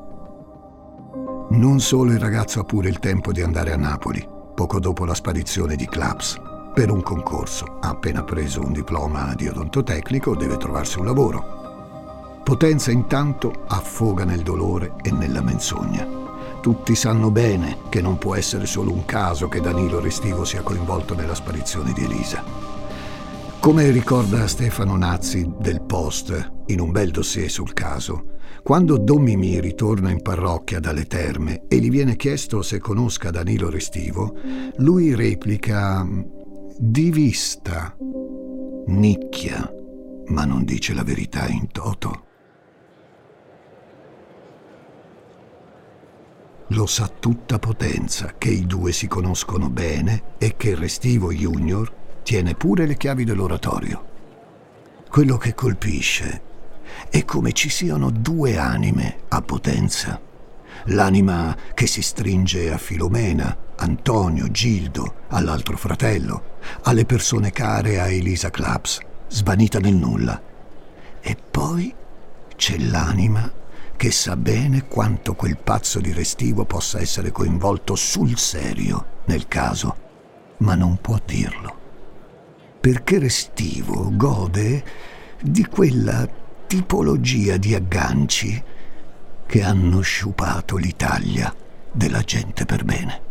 Non 1.50 1.80
solo 1.80 2.12
il 2.12 2.21
ragazzo 2.21 2.61
ha 2.61 2.64
pure 2.64 2.88
il 2.88 3.00
tempo 3.00 3.33
di 3.33 3.42
andare 3.42 3.73
a 3.73 3.76
Napoli, 3.76 4.25
poco 4.54 4.78
dopo 4.78 5.04
la 5.04 5.14
sparizione 5.14 5.75
di 5.75 5.85
Claps, 5.85 6.40
per 6.73 6.92
un 6.92 7.02
concorso. 7.02 7.78
Ha 7.80 7.88
appena 7.88 8.23
preso 8.23 8.61
un 8.61 8.73
diploma 8.73 9.35
di 9.35 9.49
odontotecnico, 9.49 10.37
deve 10.37 10.57
trovarsi 10.59 11.00
un 11.00 11.07
lavoro. 11.07 12.40
Potenza 12.45 12.92
intanto 12.92 13.64
affoga 13.66 14.25
nel 14.25 14.42
dolore 14.42 14.95
e 15.02 15.11
nella 15.11 15.42
menzogna. 15.42 16.07
Tutti 16.61 16.95
sanno 16.95 17.33
bene 17.33 17.78
che 17.88 18.00
non 18.00 18.16
può 18.16 18.37
essere 18.37 18.66
solo 18.66 18.92
un 18.92 19.04
caso 19.04 19.49
che 19.49 19.61
Danilo 19.61 19.99
Restivo 19.99 20.45
sia 20.45 20.62
coinvolto 20.62 21.16
nella 21.16 21.35
sparizione 21.35 21.92
di 21.92 22.04
Elisa. 22.04 22.69
Come 23.60 23.90
ricorda 23.90 24.46
Stefano 24.46 24.96
Nazzi 24.96 25.46
del 25.58 25.82
Post 25.82 26.52
in 26.68 26.80
un 26.80 26.92
bel 26.92 27.10
dossier 27.10 27.50
sul 27.50 27.74
caso, 27.74 28.38
quando 28.62 28.96
Don 28.96 29.20
Mimì 29.20 29.60
ritorna 29.60 30.10
in 30.10 30.22
parrocchia 30.22 30.80
dalle 30.80 31.04
terme 31.04 31.66
e 31.68 31.76
gli 31.76 31.90
viene 31.90 32.16
chiesto 32.16 32.62
se 32.62 32.78
conosca 32.78 33.30
Danilo 33.30 33.68
Restivo, 33.68 34.34
lui 34.78 35.14
replica 35.14 36.08
di 36.78 37.10
vista, 37.10 37.94
nicchia, 38.86 39.70
ma 40.28 40.46
non 40.46 40.64
dice 40.64 40.94
la 40.94 41.04
verità 41.04 41.46
in 41.46 41.68
toto. 41.70 42.25
Lo 46.68 46.86
sa 46.86 47.08
tutta 47.08 47.58
potenza 47.58 48.36
che 48.38 48.49
i 48.49 48.64
due 48.64 48.92
si 48.92 49.06
conoscono 49.06 49.68
bene 49.68 50.36
e 50.38 50.56
che 50.56 50.75
Restivo 50.75 51.30
Junior 51.30 52.00
tiene 52.30 52.54
pure 52.54 52.86
le 52.86 52.97
chiavi 52.97 53.25
dell'oratorio. 53.25 54.04
Quello 55.10 55.36
che 55.36 55.52
colpisce 55.52 56.43
è 57.08 57.25
come 57.25 57.50
ci 57.50 57.69
siano 57.69 58.10
due 58.10 58.56
anime 58.56 59.23
a 59.30 59.43
potenza. 59.43 60.21
L'anima 60.84 61.56
che 61.75 61.88
si 61.88 62.02
stringe 62.02 62.73
a 62.73 62.78
Filomena, 62.78 63.56
Antonio, 63.75 64.49
Gildo, 64.49 65.25
all'altro 65.30 65.76
fratello, 65.76 66.58
alle 66.82 67.04
persone 67.04 67.50
care 67.50 67.99
a 67.99 68.08
Elisa 68.08 68.49
Claps, 68.49 69.00
svanita 69.26 69.80
nel 69.80 69.97
nulla. 69.97 70.40
E 71.21 71.36
poi 71.50 71.93
c'è 72.54 72.78
l'anima 72.78 73.50
che 73.97 74.12
sa 74.12 74.36
bene 74.36 74.86
quanto 74.86 75.34
quel 75.34 75.56
pazzo 75.56 75.99
di 75.99 76.12
Restivo 76.12 76.64
possa 76.64 77.00
essere 77.00 77.32
coinvolto 77.32 77.97
sul 77.97 78.38
serio 78.38 79.23
nel 79.25 79.49
caso, 79.49 79.97
ma 80.58 80.76
non 80.76 80.97
può 81.00 81.19
dirlo. 81.25 81.79
Perché 82.80 83.19
Restivo 83.19 84.10
gode 84.16 84.82
di 85.38 85.66
quella 85.66 86.26
tipologia 86.66 87.58
di 87.58 87.75
agganci 87.75 88.64
che 89.47 89.62
hanno 89.62 90.00
sciupato 90.00 90.78
l'Italia 90.78 91.54
della 91.93 92.23
gente 92.23 92.64
per 92.64 92.84
bene. 92.84 93.23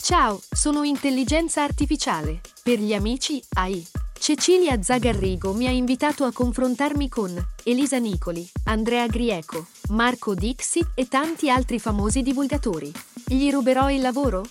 Ciao, 0.00 0.40
sono 0.50 0.84
intelligenza 0.84 1.62
artificiale. 1.62 2.40
Per 2.62 2.78
gli 2.78 2.94
amici 2.94 3.42
AI. 3.56 3.86
Cecilia 4.18 4.82
Zagarrigo 4.82 5.52
mi 5.52 5.66
ha 5.66 5.70
invitato 5.70 6.24
a 6.24 6.32
confrontarmi 6.32 7.10
con 7.10 7.34
Elisa 7.62 7.98
Nicoli, 7.98 8.48
Andrea 8.64 9.06
Grieco, 9.06 9.66
Marco 9.90 10.34
Dixi 10.34 10.84
e 10.94 11.08
tanti 11.08 11.48
altri 11.48 11.78
famosi 11.78 12.20
divulgatori. 12.20 12.92
Gli 13.26 13.50
ruberò 13.50 13.90
il 13.90 14.02
lavoro? 14.02 14.44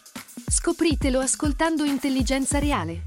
Scopritelo 0.47 1.19
ascoltando 1.19 1.83
Intelligenza 1.83 2.57
Reale. 2.57 3.03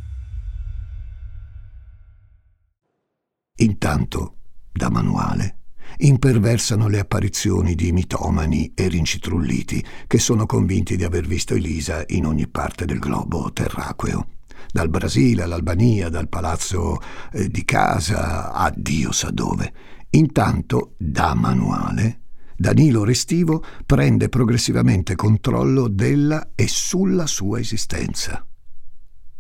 Intanto, 3.57 4.37
da 4.71 4.89
manuale, 4.91 5.59
imperversano 5.99 6.87
le 6.87 7.01
apparizioni 7.01 7.75
di 7.75 7.91
mitomani 7.91 8.73
e 8.75 8.87
rincitrulliti 8.87 9.85
che 10.07 10.19
sono 10.19 10.47
convinti 10.47 10.97
di 10.97 11.03
aver 11.03 11.27
visto 11.27 11.55
Elisa 11.55 12.05
in 12.09 12.27
ogni 12.27 12.47
parte 12.47 12.85
del 12.85 13.01
globo 13.01 13.53
terraqueo. 13.53 14.29
Dal 14.73 14.89
Brasile 14.89 15.43
all'Albania, 15.43 16.09
dal 16.09 16.29
palazzo 16.29 17.01
eh, 17.33 17.49
di 17.49 17.65
casa 17.65 18.53
a 18.53 18.73
Dio 18.75 19.11
sa 19.11 19.31
dove. 19.31 19.90
Intanto, 20.11 20.95
da 20.99 21.35
manuale, 21.35 22.21
Danilo 22.57 23.05
Restivo 23.05 23.65
prende 23.87 24.29
progressivamente 24.29 25.15
controllo 25.15 25.89
della 25.89 26.51
e 26.55 26.67
sulla 26.69 27.27
sua 27.27 27.61
esistenza. 27.61 28.47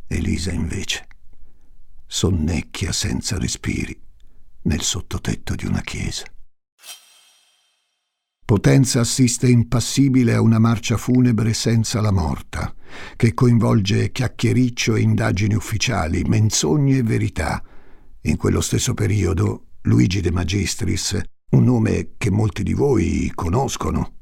Elisa 0.06 0.52
invece 0.52 1.06
sonnecchia 2.06 2.92
senza 2.92 3.38
respiri 3.38 3.96
nel 4.62 4.80
sottotetto 4.80 5.54
di 5.54 5.66
una 5.66 5.80
chiesa. 5.80 6.24
Potenza 8.44 8.98
assiste 8.98 9.48
impassibile 9.48 10.35
a 10.35 10.40
una 10.40 10.59
marcia 10.59 10.96
funebre 10.96 11.54
senza 11.54 12.00
la 12.00 12.11
morta, 12.11 12.74
che 13.14 13.33
coinvolge 13.33 14.11
chiacchiericcio 14.11 14.96
e 14.96 15.02
indagini 15.02 15.54
ufficiali, 15.54 16.24
menzogne 16.24 16.96
e 16.96 17.02
verità. 17.04 17.62
In 18.22 18.37
quello 18.37 18.61
stesso 18.61 18.92
periodo 18.92 19.66
Luigi 19.84 20.20
De 20.20 20.30
Magistris 20.30 21.18
un 21.50 21.64
nome 21.64 22.10
che 22.16 22.30
molti 22.30 22.62
di 22.62 22.74
voi 22.74 23.32
conoscono, 23.34 24.18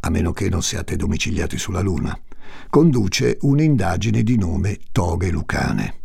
a 0.00 0.10
meno 0.10 0.32
che 0.32 0.48
non 0.48 0.62
siate 0.62 0.96
domiciliati 0.96 1.58
sulla 1.58 1.80
Luna, 1.80 2.16
conduce 2.68 3.38
un'indagine 3.40 4.22
di 4.22 4.36
nome 4.36 4.78
Toghe 4.92 5.30
Lucane. 5.30 6.00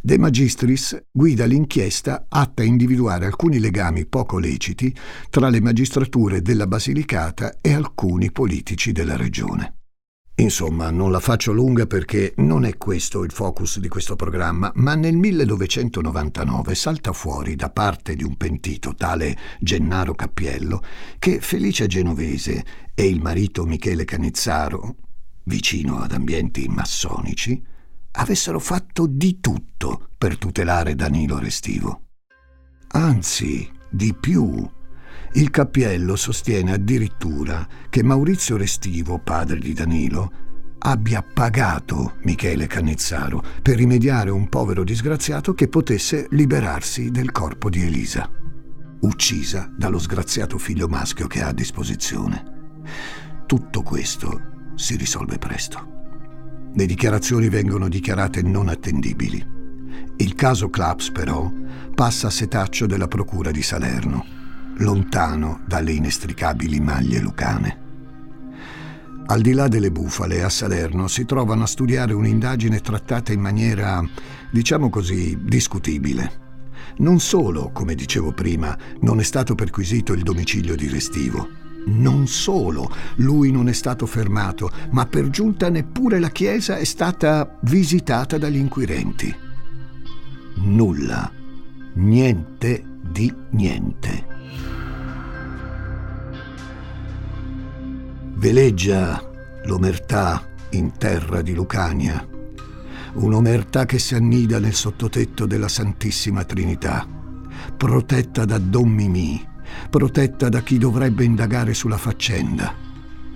De 0.00 0.18
Magistris 0.18 0.96
guida 1.10 1.46
l'inchiesta 1.46 2.26
atta 2.28 2.62
a 2.62 2.66
individuare 2.66 3.26
alcuni 3.26 3.58
legami 3.58 4.06
poco 4.06 4.38
leciti 4.38 4.94
tra 5.30 5.48
le 5.48 5.60
magistrature 5.60 6.40
della 6.40 6.66
Basilicata 6.66 7.58
e 7.60 7.72
alcuni 7.72 8.30
politici 8.30 8.92
della 8.92 9.16
regione. 9.16 9.77
Insomma, 10.40 10.90
non 10.90 11.10
la 11.10 11.18
faccio 11.18 11.50
lunga 11.50 11.86
perché 11.86 12.32
non 12.36 12.64
è 12.64 12.76
questo 12.76 13.24
il 13.24 13.32
focus 13.32 13.80
di 13.80 13.88
questo 13.88 14.14
programma, 14.14 14.70
ma 14.76 14.94
nel 14.94 15.16
1999 15.16 16.76
salta 16.76 17.12
fuori 17.12 17.56
da 17.56 17.70
parte 17.70 18.14
di 18.14 18.22
un 18.22 18.36
pentito, 18.36 18.94
tale 18.94 19.36
Gennaro 19.58 20.14
Cappiello, 20.14 20.80
che 21.18 21.40
Felice 21.40 21.88
Genovese 21.88 22.64
e 22.94 23.08
il 23.08 23.20
marito 23.20 23.64
Michele 23.64 24.04
Canizzaro, 24.04 24.94
vicino 25.44 25.98
ad 25.98 26.12
ambienti 26.12 26.68
massonici, 26.68 27.60
avessero 28.12 28.60
fatto 28.60 29.06
di 29.08 29.40
tutto 29.40 30.10
per 30.16 30.38
tutelare 30.38 30.94
Danilo 30.94 31.40
Restivo. 31.40 32.02
Anzi, 32.92 33.68
di 33.90 34.14
più, 34.14 34.70
Il 35.32 35.50
Cappiello 35.50 36.16
sostiene 36.16 36.72
addirittura 36.72 37.66
che 37.90 38.02
Maurizio 38.02 38.56
Restivo, 38.56 39.18
padre 39.18 39.58
di 39.58 39.72
Danilo, 39.72 40.32
abbia 40.78 41.22
pagato 41.22 42.14
Michele 42.22 42.66
Cannizzaro 42.66 43.42
per 43.62 43.76
rimediare 43.76 44.30
un 44.30 44.48
povero 44.48 44.84
disgraziato 44.84 45.52
che 45.52 45.68
potesse 45.68 46.28
liberarsi 46.30 47.10
del 47.10 47.30
corpo 47.30 47.68
di 47.68 47.82
Elisa, 47.82 48.30
uccisa 49.00 49.70
dallo 49.76 49.98
sgraziato 49.98 50.56
figlio 50.56 50.88
maschio 50.88 51.26
che 51.26 51.42
ha 51.42 51.48
a 51.48 51.52
disposizione. 51.52 52.56
Tutto 53.46 53.82
questo 53.82 54.72
si 54.76 54.96
risolve 54.96 55.38
presto. 55.38 55.96
Le 56.74 56.86
dichiarazioni 56.86 57.48
vengono 57.48 57.88
dichiarate 57.88 58.42
non 58.42 58.68
attendibili. 58.68 59.44
Il 60.16 60.34
caso 60.34 60.70
Claps, 60.70 61.10
però, 61.10 61.50
passa 61.94 62.28
a 62.28 62.30
setaccio 62.30 62.86
della 62.86 63.08
Procura 63.08 63.50
di 63.50 63.62
Salerno, 63.62 64.37
lontano 64.78 65.60
dalle 65.66 65.92
inestricabili 65.92 66.80
maglie 66.80 67.20
lucane. 67.20 67.86
Al 69.26 69.42
di 69.42 69.52
là 69.52 69.68
delle 69.68 69.90
bufale, 69.90 70.42
a 70.42 70.48
Salerno 70.48 71.06
si 71.06 71.26
trovano 71.26 71.64
a 71.64 71.66
studiare 71.66 72.14
un'indagine 72.14 72.80
trattata 72.80 73.32
in 73.32 73.40
maniera, 73.40 74.02
diciamo 74.50 74.88
così, 74.88 75.38
discutibile. 75.42 76.46
Non 76.98 77.20
solo, 77.20 77.70
come 77.72 77.94
dicevo 77.94 78.32
prima, 78.32 78.76
non 79.00 79.20
è 79.20 79.22
stato 79.22 79.54
perquisito 79.54 80.14
il 80.14 80.22
domicilio 80.22 80.74
di 80.74 80.88
Restivo. 80.88 81.46
Non 81.86 82.26
solo, 82.26 82.90
lui 83.16 83.50
non 83.50 83.68
è 83.68 83.72
stato 83.72 84.06
fermato, 84.06 84.70
ma 84.92 85.04
per 85.06 85.28
giunta 85.28 85.68
neppure 85.68 86.18
la 86.18 86.30
chiesa 86.30 86.76
è 86.76 86.84
stata 86.84 87.58
visitata 87.62 88.38
dagli 88.38 88.56
inquirenti. 88.56 89.34
Nulla, 90.56 91.30
niente 91.94 92.84
di 93.02 93.32
niente. 93.50 94.27
Veleggia 98.38 99.20
l'omertà 99.64 100.48
in 100.70 100.92
terra 100.96 101.42
di 101.42 101.54
Lucania, 101.54 102.24
un'omertà 103.14 103.84
che 103.84 103.98
si 103.98 104.14
annida 104.14 104.60
nel 104.60 104.74
sottotetto 104.74 105.44
della 105.44 105.66
Santissima 105.66 106.44
Trinità, 106.44 107.04
protetta 107.76 108.44
da 108.44 108.58
Don 108.58 108.90
Mimì, 108.90 109.44
protetta 109.90 110.48
da 110.48 110.60
chi 110.60 110.78
dovrebbe 110.78 111.24
indagare 111.24 111.74
sulla 111.74 111.96
faccenda. 111.96 112.72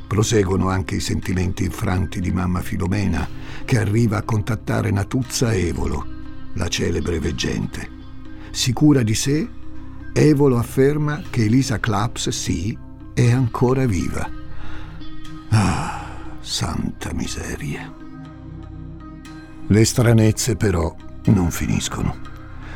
Proseguono 0.06 0.68
anche 0.68 0.94
i 0.94 1.00
sentimenti 1.00 1.64
infranti 1.64 2.20
di 2.20 2.30
mamma 2.30 2.60
Filomena, 2.60 3.26
che 3.64 3.80
arriva 3.80 4.18
a 4.18 4.22
contattare 4.22 4.92
Natuzza 4.92 5.52
Evolo, 5.52 6.06
la 6.52 6.68
celebre 6.68 7.18
veggente. 7.18 7.88
Sicura 8.52 9.02
di 9.02 9.16
sé, 9.16 9.48
Evolo 10.12 10.58
afferma 10.58 11.20
che 11.28 11.46
Elisa 11.46 11.80
Claps, 11.80 12.28
sì, 12.28 12.78
è 13.12 13.32
ancora 13.32 13.84
viva. 13.84 14.41
Ah, 15.54 16.06
santa 16.40 17.12
miseria. 17.12 17.92
Le 19.66 19.84
stranezze 19.84 20.56
però 20.56 20.94
non 21.26 21.50
finiscono. 21.50 22.16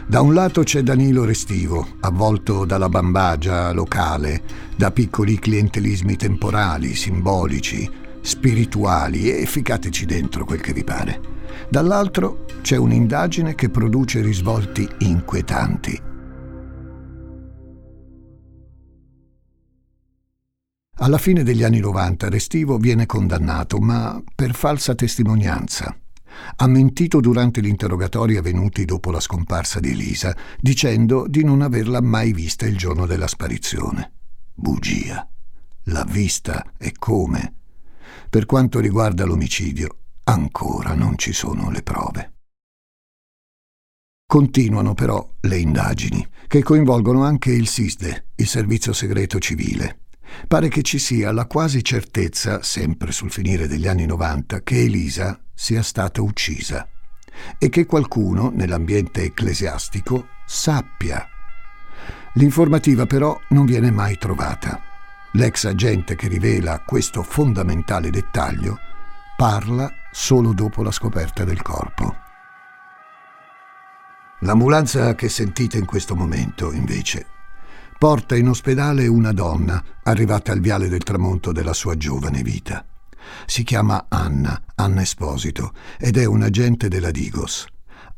Da 0.06 0.20
un 0.20 0.34
lato 0.34 0.62
c'è 0.62 0.82
Danilo 0.82 1.24
Restivo, 1.24 1.96
avvolto 2.00 2.66
dalla 2.66 2.90
bambagia 2.90 3.72
locale, 3.72 4.42
da 4.76 4.90
piccoli 4.90 5.38
clientelismi 5.38 6.16
temporali, 6.16 6.94
simbolici, 6.94 7.90
spirituali 8.20 9.30
e 9.30 9.46
ficateci 9.46 10.04
dentro 10.04 10.44
quel 10.44 10.60
che 10.60 10.74
vi 10.74 10.84
pare. 10.84 11.20
Dall'altro 11.70 12.44
c'è 12.60 12.76
un'indagine 12.76 13.54
che 13.54 13.70
produce 13.70 14.20
risvolti 14.20 14.86
inquietanti 14.98 16.05
Alla 20.98 21.18
fine 21.18 21.42
degli 21.42 21.62
anni 21.62 21.78
90 21.78 22.30
Restivo 22.30 22.78
viene 22.78 23.04
condannato, 23.04 23.78
ma 23.78 24.22
per 24.34 24.54
falsa 24.54 24.94
testimonianza. 24.94 25.94
Ha 26.56 26.66
mentito 26.66 27.20
durante 27.20 27.60
gli 27.60 27.66
interrogatori 27.66 28.38
avvenuti 28.38 28.86
dopo 28.86 29.10
la 29.10 29.20
scomparsa 29.20 29.78
di 29.78 29.90
Elisa, 29.90 30.34
dicendo 30.58 31.26
di 31.28 31.44
non 31.44 31.60
averla 31.60 32.00
mai 32.00 32.32
vista 32.32 32.64
il 32.64 32.78
giorno 32.78 33.04
della 33.04 33.26
sparizione. 33.26 34.12
Bugia. 34.54 35.28
L'ha 35.84 36.04
vista 36.08 36.72
e 36.78 36.94
come. 36.98 37.54
Per 38.30 38.46
quanto 38.46 38.80
riguarda 38.80 39.26
l'omicidio, 39.26 39.98
ancora 40.24 40.94
non 40.94 41.18
ci 41.18 41.34
sono 41.34 41.70
le 41.70 41.82
prove. 41.82 42.32
Continuano 44.26 44.94
però 44.94 45.28
le 45.40 45.58
indagini, 45.58 46.26
che 46.46 46.62
coinvolgono 46.62 47.22
anche 47.22 47.52
il 47.52 47.68
SISDE, 47.68 48.28
il 48.36 48.46
Servizio 48.46 48.92
Segreto 48.94 49.38
Civile, 49.38 50.05
Pare 50.48 50.68
che 50.68 50.82
ci 50.82 50.98
sia 50.98 51.32
la 51.32 51.46
quasi 51.46 51.82
certezza, 51.82 52.62
sempre 52.62 53.12
sul 53.12 53.30
finire 53.30 53.66
degli 53.66 53.88
anni 53.88 54.06
90, 54.06 54.62
che 54.62 54.82
Elisa 54.82 55.40
sia 55.54 55.82
stata 55.82 56.22
uccisa 56.22 56.88
e 57.58 57.68
che 57.68 57.84
qualcuno 57.84 58.50
nell'ambiente 58.54 59.22
ecclesiastico 59.22 60.28
sappia. 60.46 61.26
L'informativa 62.34 63.06
però 63.06 63.38
non 63.48 63.64
viene 63.66 63.90
mai 63.90 64.18
trovata. 64.18 64.80
L'ex 65.32 65.64
agente 65.64 66.16
che 66.16 66.28
rivela 66.28 66.82
questo 66.84 67.22
fondamentale 67.22 68.10
dettaglio 68.10 68.78
parla 69.36 69.90
solo 70.10 70.52
dopo 70.52 70.82
la 70.82 70.90
scoperta 70.90 71.44
del 71.44 71.60
corpo. 71.60 72.16
L'ambulanza 74.40 75.14
che 75.14 75.28
sentite 75.28 75.78
in 75.78 75.86
questo 75.86 76.14
momento, 76.14 76.72
invece, 76.72 77.26
porta 77.98 78.36
in 78.36 78.48
ospedale 78.48 79.06
una 79.06 79.32
donna 79.32 79.82
arrivata 80.02 80.52
al 80.52 80.60
viale 80.60 80.88
del 80.88 81.02
tramonto 81.02 81.52
della 81.52 81.72
sua 81.72 81.96
giovane 81.96 82.42
vita. 82.42 82.84
Si 83.46 83.62
chiama 83.64 84.06
Anna, 84.08 84.62
Anna 84.74 85.02
Esposito, 85.02 85.72
ed 85.98 86.16
è 86.16 86.24
un 86.24 86.42
agente 86.42 86.88
della 86.88 87.10
Digos. 87.10 87.66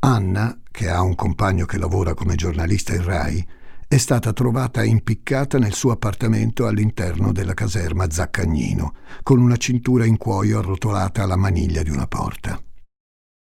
Anna, 0.01 0.59
che 0.71 0.89
ha 0.89 1.01
un 1.03 1.15
compagno 1.15 1.65
che 1.65 1.79
lavora 1.79 2.15
come 2.15 2.35
giornalista 2.35 2.95
in 2.95 3.05
RAI, 3.05 3.49
è 3.89 3.97
stata 3.97 4.33
trovata 4.33 4.85
impiccata 4.85 5.59
nel 5.59 5.73
suo 5.73 5.93
appartamento 5.93 6.67
all'interno 6.67 7.33
della 7.33 7.55
caserma 7.55 8.11
Zaccagnino, 8.11 8.95
con 9.23 9.41
una 9.41 9.57
cintura 9.57 10.05
in 10.05 10.19
cuoio 10.19 10.59
arrotolata 10.59 11.23
alla 11.23 11.37
maniglia 11.37 11.83
di 11.83 11.91
una 11.91 12.07
porta. 12.07 12.61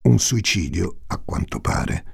Un 0.02 0.18
suicidio, 0.18 1.00
a 1.09 1.18
quanto 1.18 1.61
pare. 1.61 2.04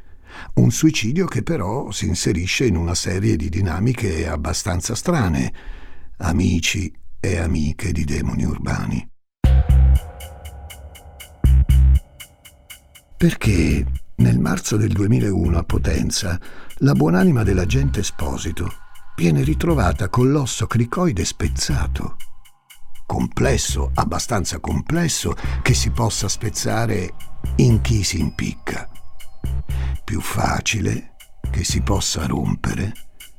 Un 0.54 0.70
suicidio 0.70 1.26
che 1.26 1.42
però 1.42 1.90
si 1.90 2.06
inserisce 2.06 2.66
in 2.66 2.76
una 2.76 2.94
serie 2.94 3.36
di 3.36 3.48
dinamiche 3.48 4.28
abbastanza 4.28 4.94
strane, 4.94 5.52
amici 6.18 6.92
e 7.20 7.38
amiche 7.38 7.92
di 7.92 8.04
demoni 8.04 8.44
urbani. 8.44 9.08
Perché 13.16 13.84
nel 14.16 14.38
marzo 14.38 14.76
del 14.76 14.92
2001 14.92 15.58
a 15.58 15.62
Potenza 15.62 16.38
la 16.78 16.92
buonanima 16.92 17.42
dell'agente 17.42 18.00
Esposito 18.00 18.70
viene 19.16 19.42
ritrovata 19.42 20.08
con 20.08 20.30
l'osso 20.30 20.66
cricoide 20.66 21.24
spezzato. 21.24 22.16
Complesso, 23.06 23.90
abbastanza 23.94 24.58
complesso, 24.58 25.34
che 25.62 25.74
si 25.74 25.90
possa 25.90 26.28
spezzare 26.28 27.14
in 27.56 27.80
chi 27.80 28.02
si 28.02 28.20
impicca 28.20 28.90
più 30.04 30.20
facile 30.20 31.14
che 31.50 31.64
si 31.64 31.80
possa 31.80 32.26
rompere 32.26 32.92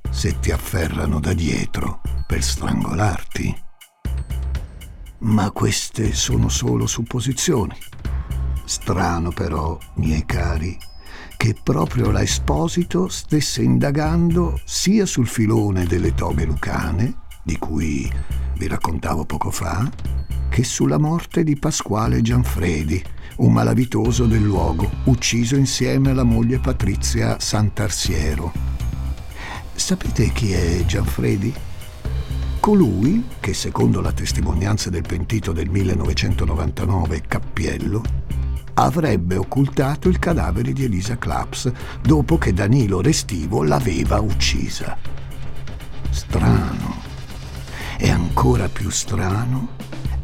se 0.10 0.40
ti 0.40 0.52
afferrano 0.52 1.20
da 1.20 1.34
dietro 1.34 2.02
per 2.26 2.44
strangolarti. 2.44 3.64
Ma 5.20 5.52
queste 5.52 6.14
sono 6.14 6.50
solo 6.50 6.86
supposizioni. 6.88 7.76
Strano 8.66 9.32
però, 9.32 9.78
miei 9.96 10.26
cari, 10.26 10.78
che 11.38 11.56
proprio 11.62 12.12
la 12.12 12.22
Esposito 12.22 13.08
stesse 13.08 13.62
indagando 13.62 14.60
sia 14.66 15.06
sul 15.06 15.28
filone 15.28 15.86
delle 15.86 16.14
toghe 16.14 16.46
lucane, 16.46 17.26
di 17.44 17.58
cui 17.58 18.12
vi 18.58 18.68
raccontavo 18.68 19.26
poco 19.26 19.52
fa, 19.52 19.90
che 20.50 20.64
sulla 20.64 20.98
morte 20.98 21.44
di 21.44 21.58
Pasquale 21.58 22.22
Gianfredi, 22.22 23.04
un 23.38 23.54
malavitoso 23.54 24.26
del 24.26 24.42
luogo, 24.42 24.90
ucciso 25.06 25.56
insieme 25.56 26.10
alla 26.10 26.24
moglie 26.24 26.60
Patrizia 26.60 27.40
Sant'Arsiero. 27.40 28.52
Sapete 29.76 30.32
chi 30.32 30.54
è 30.54 30.84
Gianfredi? 30.86 31.54
Colui 32.60 33.26
che, 33.40 33.54
secondo 33.54 34.02
la 34.02 34.12
testimonianza 34.12 34.90
del 34.90 35.04
pentito 35.04 35.52
del 35.52 35.70
1999, 35.70 37.22
Cappiello, 37.28 38.02
avrebbe 38.74 39.36
occultato 39.38 40.10
il 40.10 40.18
cadavere 40.18 40.74
di 40.74 40.86
Elisa 40.86 41.18
Claps 41.18 41.72
dopo 42.02 42.38
che 42.40 42.54
Danilo 42.54 43.02
Restivo 43.02 43.64
l'aveva 43.64 44.20
uccisa. 44.20 44.98
Strano. 46.10 47.06
E 47.98 48.10
ancora 48.10 48.68
più 48.68 48.90
strano 48.90 49.76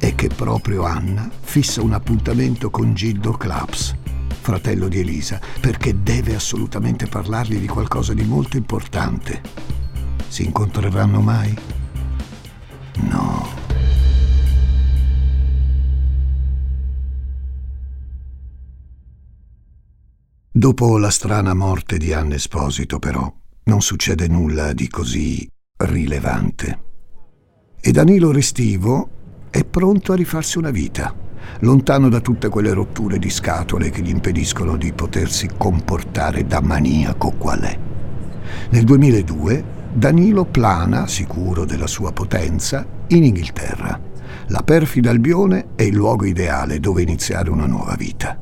è 0.03 0.15
che 0.15 0.27
proprio 0.27 0.83
Anna 0.83 1.31
fissa 1.39 1.81
un 1.81 1.93
appuntamento 1.93 2.69
con 2.69 2.93
Gildo 2.93 3.31
Claps, 3.31 3.95
fratello 4.41 4.89
di 4.89 4.99
Elisa, 4.99 5.39
perché 5.61 6.03
deve 6.03 6.35
assolutamente 6.35 7.05
parlargli 7.05 7.57
di 7.57 7.67
qualcosa 7.67 8.13
di 8.13 8.23
molto 8.23 8.57
importante. 8.57 9.41
Si 10.27 10.43
incontreranno 10.43 11.21
mai? 11.21 11.57
No. 12.95 13.47
Dopo 20.51 20.97
la 20.97 21.09
strana 21.11 21.53
morte 21.53 21.97
di 21.97 22.11
Anne 22.11 22.35
Esposito, 22.35 22.99
però, 22.99 23.33
non 23.63 23.81
succede 23.81 24.27
nulla 24.27 24.73
di 24.73 24.89
così 24.89 25.49
rilevante. 25.77 26.81
E 27.79 27.91
Danilo 27.93 28.33
Restivo 28.33 29.21
è 29.53 29.63
pronto 29.65 30.13
a 30.13 30.15
rifarsi 30.15 30.57
una 30.57 30.71
vita, 30.71 31.13
lontano 31.59 32.09
da 32.09 32.21
tutte 32.21 32.49
quelle 32.49 32.73
rotture 32.73 33.19
di 33.19 33.29
scatole 33.29 33.91
che 33.91 34.01
gli 34.01 34.09
impediscono 34.09 34.77
di 34.77 34.91
potersi 34.93 35.47
comportare 35.55 36.47
da 36.47 36.59
maniaco 36.59 37.29
qual 37.37 37.59
è. 37.59 37.77
Nel 38.71 38.83
2002 38.83 39.63
Danilo 39.93 40.45
plana, 40.45 41.05
sicuro 41.05 41.65
della 41.65 41.85
sua 41.85 42.11
potenza, 42.11 42.83
in 43.09 43.25
Inghilterra. 43.25 44.01
La 44.47 44.63
perfida 44.63 45.11
Albione 45.11 45.67
è 45.75 45.83
il 45.83 45.93
luogo 45.93 46.25
ideale 46.25 46.79
dove 46.79 47.03
iniziare 47.03 47.51
una 47.51 47.67
nuova 47.67 47.93
vita. 47.95 48.35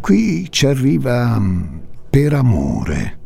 Qui 0.00 0.50
ci 0.50 0.64
arriva 0.64 1.38
mm, 1.38 1.62
per 2.08 2.32
amore. 2.32 3.18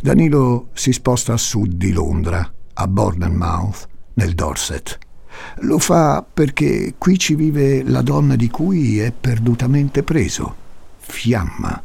Danilo 0.00 0.68
si 0.74 0.92
sposta 0.92 1.32
a 1.32 1.36
sud 1.36 1.72
di 1.72 1.90
Londra, 1.90 2.48
a 2.74 2.86
Bournemouth, 2.86 3.88
nel 4.14 4.34
Dorset. 4.34 5.08
Lo 5.60 5.78
fa 5.78 6.24
perché 6.32 6.94
qui 6.98 7.18
ci 7.18 7.34
vive 7.34 7.82
la 7.82 8.02
donna 8.02 8.36
di 8.36 8.48
cui 8.48 8.98
è 8.98 9.12
perdutamente 9.12 10.02
preso, 10.02 10.54
Fiamma 10.98 11.82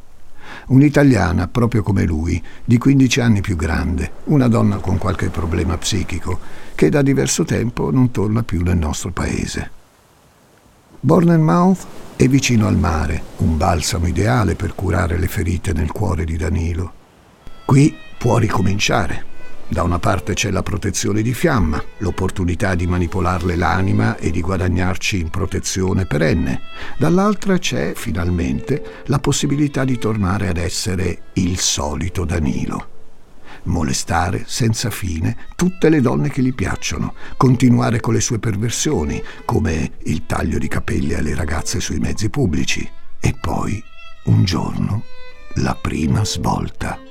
un'italiana 0.68 1.48
proprio 1.48 1.84
come 1.84 2.06
lui, 2.06 2.42
di 2.64 2.78
15 2.78 3.20
anni 3.20 3.42
più 3.42 3.56
grande, 3.56 4.12
una 4.26 4.48
donna 4.48 4.78
con 4.78 4.98
qualche 4.98 5.30
problema 5.30 5.78
psichico, 5.78 6.40
che 6.74 6.90
da 6.90 7.02
diverso 7.02 7.44
tempo 7.44 7.92
non 7.92 8.12
torna 8.12 8.44
più 8.44 8.62
nel 8.62 8.78
nostro 8.78 9.12
paese. 9.12 9.72
Bournemouth 11.00 11.86
è 12.16 12.28
vicino 12.28 12.68
al 12.68 12.78
mare, 12.78 13.22
un 13.38 13.58
balsamo 13.58 14.08
ideale 14.08 14.56
per 14.56 14.74
curare 14.74 15.18
le 15.18 15.28
ferite 15.28 15.74
nel 15.74 15.92
cuore 15.92 16.26
di 16.26 16.38
Danilo. 16.38 16.94
Qui 17.66 17.96
può 18.18 18.38
ricominciare 18.38 19.34
da 19.68 19.82
una 19.82 19.98
parte 19.98 20.34
c'è 20.36 20.52
la 20.52 20.62
protezione 20.62 21.24
di 21.24 21.34
fiamma, 21.34 21.84
l'opportunità 21.98 22.76
di 22.76 22.86
manipolarle 22.86 23.56
l'anima 23.56 24.16
e 24.16 24.30
di 24.30 24.40
guadagnarci 24.42 25.20
in 25.20 25.30
protezione 25.30 26.06
perenne. 26.06 26.62
Dall'altra 26.98 27.58
c'è, 27.58 27.94
finalmente, 27.96 29.04
la 29.06 29.18
possibilità 29.18 29.84
di 29.84 29.98
tornare 29.98 30.50
ad 30.50 30.58
essere 30.58 31.24
il 31.34 31.58
solito 31.58 32.26
Danilo. 32.26 32.90
Molestare 33.64 34.44
senza 34.46 34.92
fine 34.92 35.36
tutte 35.56 35.90
le 35.90 36.00
donne 36.00 36.30
che 36.30 36.44
gli 36.44 36.54
piacciono, 36.54 37.16
continuare 37.36 38.00
con 38.00 38.14
le 38.14 38.22
sue 38.22 38.38
perversioni, 38.38 39.22
come 39.46 39.94
il 40.04 40.28
taglio 40.28 40.60
di 40.60 40.68
capelli 40.68 41.16
alle 41.16 41.34
ragazze 41.34 41.80
sui 41.80 41.98
mezzi 41.98 42.30
pubblici. 42.30 42.88
E 43.20 43.36
poi, 43.42 43.84
un 44.26 44.44
giorno, 44.44 45.04
la 45.56 45.74
prima 45.74 46.24
svolta. 46.24 47.05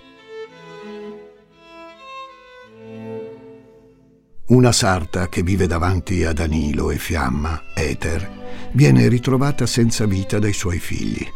Una 4.46 4.72
sarta 4.72 5.30
che 5.30 5.42
vive 5.42 5.66
davanti 5.66 6.22
a 6.22 6.35
Danilo 6.35 6.90
e 6.90 6.98
Fiamma, 6.98 7.62
Ether, 7.74 8.68
viene 8.72 9.09
ritrovata 9.09 9.64
senza 9.64 10.04
vita 10.04 10.38
dai 10.38 10.52
suoi 10.52 10.78
figli. 10.78 11.26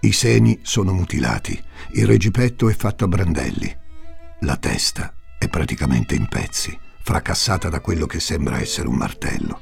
I 0.00 0.12
seni 0.12 0.58
sono 0.62 0.92
mutilati, 0.92 1.62
il 1.92 2.06
regipetto 2.08 2.68
è 2.68 2.74
fatto 2.74 3.04
a 3.04 3.08
brandelli, 3.08 3.72
la 4.40 4.56
testa 4.56 5.14
è 5.38 5.48
praticamente 5.48 6.16
in 6.16 6.26
pezzi, 6.26 6.76
fracassata 7.02 7.68
da 7.68 7.80
quello 7.80 8.06
che 8.06 8.18
sembra 8.18 8.58
essere 8.58 8.88
un 8.88 8.96
martello. 8.96 9.60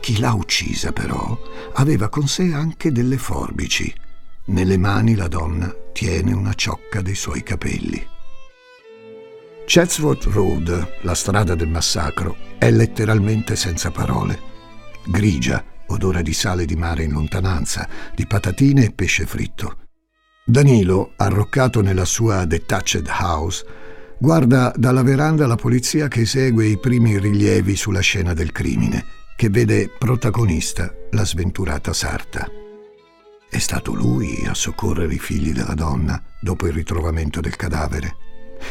Chi 0.00 0.18
l'ha 0.18 0.32
uccisa, 0.32 0.92
però, 0.92 1.38
aveva 1.74 2.08
con 2.08 2.26
sé 2.26 2.54
anche 2.54 2.90
delle 2.90 3.18
forbici. 3.18 3.92
Nelle 4.46 4.78
mani 4.78 5.14
la 5.14 5.28
donna 5.28 5.70
tiene 5.92 6.32
una 6.32 6.54
ciocca 6.54 7.02
dei 7.02 7.14
suoi 7.14 7.42
capelli. 7.42 8.11
Chatsworth 9.64 10.24
Road, 10.24 10.98
la 11.02 11.14
strada 11.14 11.54
del 11.54 11.68
massacro, 11.68 12.36
è 12.58 12.70
letteralmente 12.70 13.56
senza 13.56 13.90
parole. 13.90 14.50
Grigia, 15.06 15.64
odore 15.86 16.22
di 16.22 16.32
sale 16.32 16.66
di 16.66 16.76
mare 16.76 17.04
in 17.04 17.12
lontananza, 17.12 17.88
di 18.14 18.26
patatine 18.26 18.86
e 18.86 18.92
pesce 18.92 19.24
fritto. 19.24 19.76
Danilo, 20.44 21.12
arroccato 21.16 21.80
nella 21.80 22.04
sua 22.04 22.44
detached 22.44 23.06
house, 23.08 23.64
guarda 24.18 24.72
dalla 24.76 25.02
veranda 25.02 25.46
la 25.46 25.56
polizia 25.56 26.08
che 26.08 26.22
esegue 26.22 26.66
i 26.66 26.78
primi 26.78 27.18
rilievi 27.18 27.76
sulla 27.76 28.00
scena 28.00 28.34
del 28.34 28.52
crimine, 28.52 29.04
che 29.36 29.48
vede 29.48 29.88
protagonista 29.96 30.92
la 31.12 31.24
sventurata 31.24 31.92
sarta. 31.92 32.46
È 33.48 33.58
stato 33.58 33.94
lui 33.94 34.44
a 34.46 34.54
soccorrere 34.54 35.14
i 35.14 35.18
figli 35.18 35.52
della 35.52 35.74
donna 35.74 36.20
dopo 36.40 36.66
il 36.66 36.72
ritrovamento 36.72 37.40
del 37.40 37.56
cadavere 37.56 38.30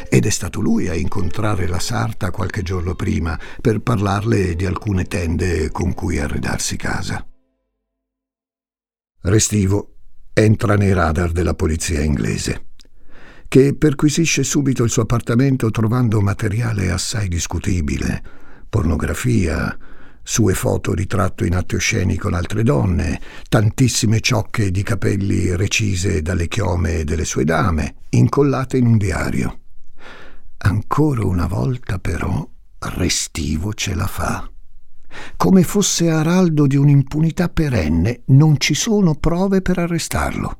ed 0.09 0.25
è 0.25 0.29
stato 0.29 0.61
lui 0.61 0.87
a 0.87 0.93
incontrare 0.93 1.67
la 1.67 1.79
sarta 1.79 2.31
qualche 2.31 2.61
giorno 2.61 2.95
prima 2.95 3.39
per 3.61 3.79
parlarle 3.79 4.55
di 4.55 4.65
alcune 4.65 5.05
tende 5.05 5.71
con 5.71 5.93
cui 5.93 6.19
arredarsi 6.19 6.75
casa. 6.77 7.25
Restivo 9.23 9.95
entra 10.33 10.75
nei 10.75 10.93
radar 10.93 11.31
della 11.31 11.53
polizia 11.53 12.01
inglese, 12.01 12.69
che 13.47 13.75
perquisisce 13.75 14.43
subito 14.43 14.83
il 14.83 14.89
suo 14.89 15.03
appartamento 15.03 15.69
trovando 15.69 16.21
materiale 16.21 16.89
assai 16.89 17.27
discutibile, 17.27 18.23
pornografia, 18.69 19.77
sue 20.23 20.53
foto 20.53 20.93
ritratto 20.93 21.45
in 21.45 21.55
atto 21.55 21.77
sceni 21.77 22.15
con 22.15 22.33
altre 22.33 22.63
donne, 22.63 23.19
tantissime 23.49 24.21
ciocche 24.21 24.71
di 24.71 24.83
capelli 24.83 25.55
recise 25.55 26.21
dalle 26.21 26.47
chiome 26.47 27.03
delle 27.03 27.25
sue 27.25 27.43
dame, 27.43 27.95
incollate 28.09 28.77
in 28.77 28.85
un 28.85 28.97
diario. 28.97 29.60
Ancora 30.63 31.25
una 31.25 31.47
volta 31.47 31.97
però 31.99 32.47
Restivo 32.83 33.73
ce 33.73 33.93
la 33.93 34.07
fa. 34.07 34.49
Come 35.35 35.63
fosse 35.63 36.09
araldo 36.09 36.67
di 36.67 36.75
un'impunità 36.75 37.49
perenne, 37.49 38.23
non 38.27 38.59
ci 38.59 38.73
sono 38.73 39.15
prove 39.15 39.61
per 39.61 39.77
arrestarlo. 39.79 40.59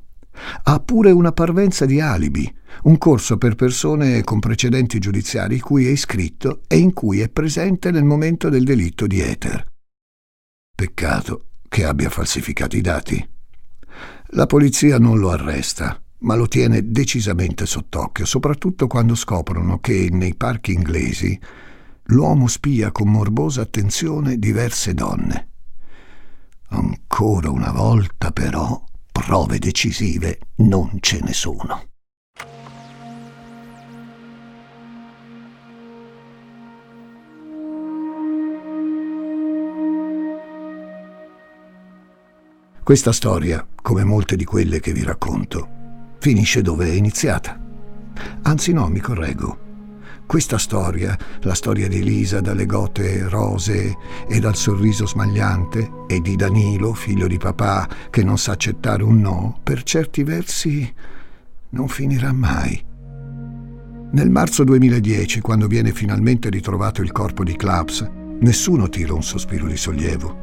Ha 0.64 0.80
pure 0.80 1.10
una 1.10 1.32
parvenza 1.32 1.84
di 1.84 2.00
alibi, 2.00 2.52
un 2.84 2.98
corso 2.98 3.38
per 3.38 3.54
persone 3.54 4.22
con 4.24 4.40
precedenti 4.40 4.98
giudiziari 4.98 5.60
cui 5.60 5.86
è 5.86 5.90
iscritto 5.90 6.62
e 6.66 6.78
in 6.78 6.92
cui 6.92 7.20
è 7.20 7.28
presente 7.28 7.90
nel 7.90 8.04
momento 8.04 8.48
del 8.48 8.64
delitto 8.64 9.06
di 9.06 9.20
Ether. 9.20 9.64
Peccato 10.74 11.46
che 11.68 11.84
abbia 11.84 12.10
falsificato 12.10 12.76
i 12.76 12.80
dati. 12.80 13.30
La 14.34 14.46
polizia 14.46 14.98
non 14.98 15.18
lo 15.18 15.30
arresta, 15.30 16.01
ma 16.22 16.34
lo 16.34 16.46
tiene 16.46 16.90
decisamente 16.90 17.66
sott'occhio, 17.66 18.24
soprattutto 18.24 18.86
quando 18.86 19.14
scoprono 19.14 19.78
che 19.78 20.08
nei 20.10 20.34
parchi 20.34 20.72
inglesi 20.72 21.38
l'uomo 22.06 22.46
spia 22.46 22.92
con 22.92 23.10
morbosa 23.10 23.62
attenzione 23.62 24.38
diverse 24.38 24.94
donne. 24.94 25.48
Ancora 26.68 27.50
una 27.50 27.70
volta, 27.70 28.30
però, 28.30 28.82
prove 29.10 29.58
decisive 29.58 30.38
non 30.56 30.98
ce 31.00 31.20
ne 31.22 31.32
sono. 31.32 31.84
Questa 42.82 43.12
storia, 43.12 43.64
come 43.80 44.02
molte 44.02 44.34
di 44.34 44.44
quelle 44.44 44.80
che 44.80 44.92
vi 44.92 45.04
racconto, 45.04 45.81
finisce 46.22 46.62
dove 46.62 46.86
è 46.86 46.92
iniziata. 46.92 47.60
Anzi 48.42 48.72
no, 48.72 48.86
mi 48.86 49.00
correggo. 49.00 49.58
Questa 50.24 50.56
storia, 50.56 51.18
la 51.40 51.52
storia 51.52 51.88
di 51.88 51.98
Elisa 51.98 52.40
dalle 52.40 52.64
gote 52.64 53.28
rosee 53.28 53.96
e 54.28 54.38
dal 54.38 54.54
sorriso 54.54 55.04
smagliante, 55.04 56.04
e 56.06 56.20
di 56.20 56.36
Danilo, 56.36 56.94
figlio 56.94 57.26
di 57.26 57.38
papà, 57.38 57.88
che 58.08 58.22
non 58.22 58.38
sa 58.38 58.52
accettare 58.52 59.02
un 59.02 59.18
no, 59.18 59.58
per 59.64 59.82
certi 59.82 60.22
versi 60.22 60.94
non 61.70 61.88
finirà 61.88 62.32
mai. 62.32 62.80
Nel 64.12 64.30
marzo 64.30 64.62
2010, 64.62 65.40
quando 65.40 65.66
viene 65.66 65.90
finalmente 65.90 66.50
ritrovato 66.50 67.02
il 67.02 67.10
corpo 67.10 67.42
di 67.42 67.56
Claps, 67.56 68.08
nessuno 68.38 68.88
tira 68.88 69.12
un 69.12 69.24
sospiro 69.24 69.66
di 69.66 69.76
sollievo, 69.76 70.38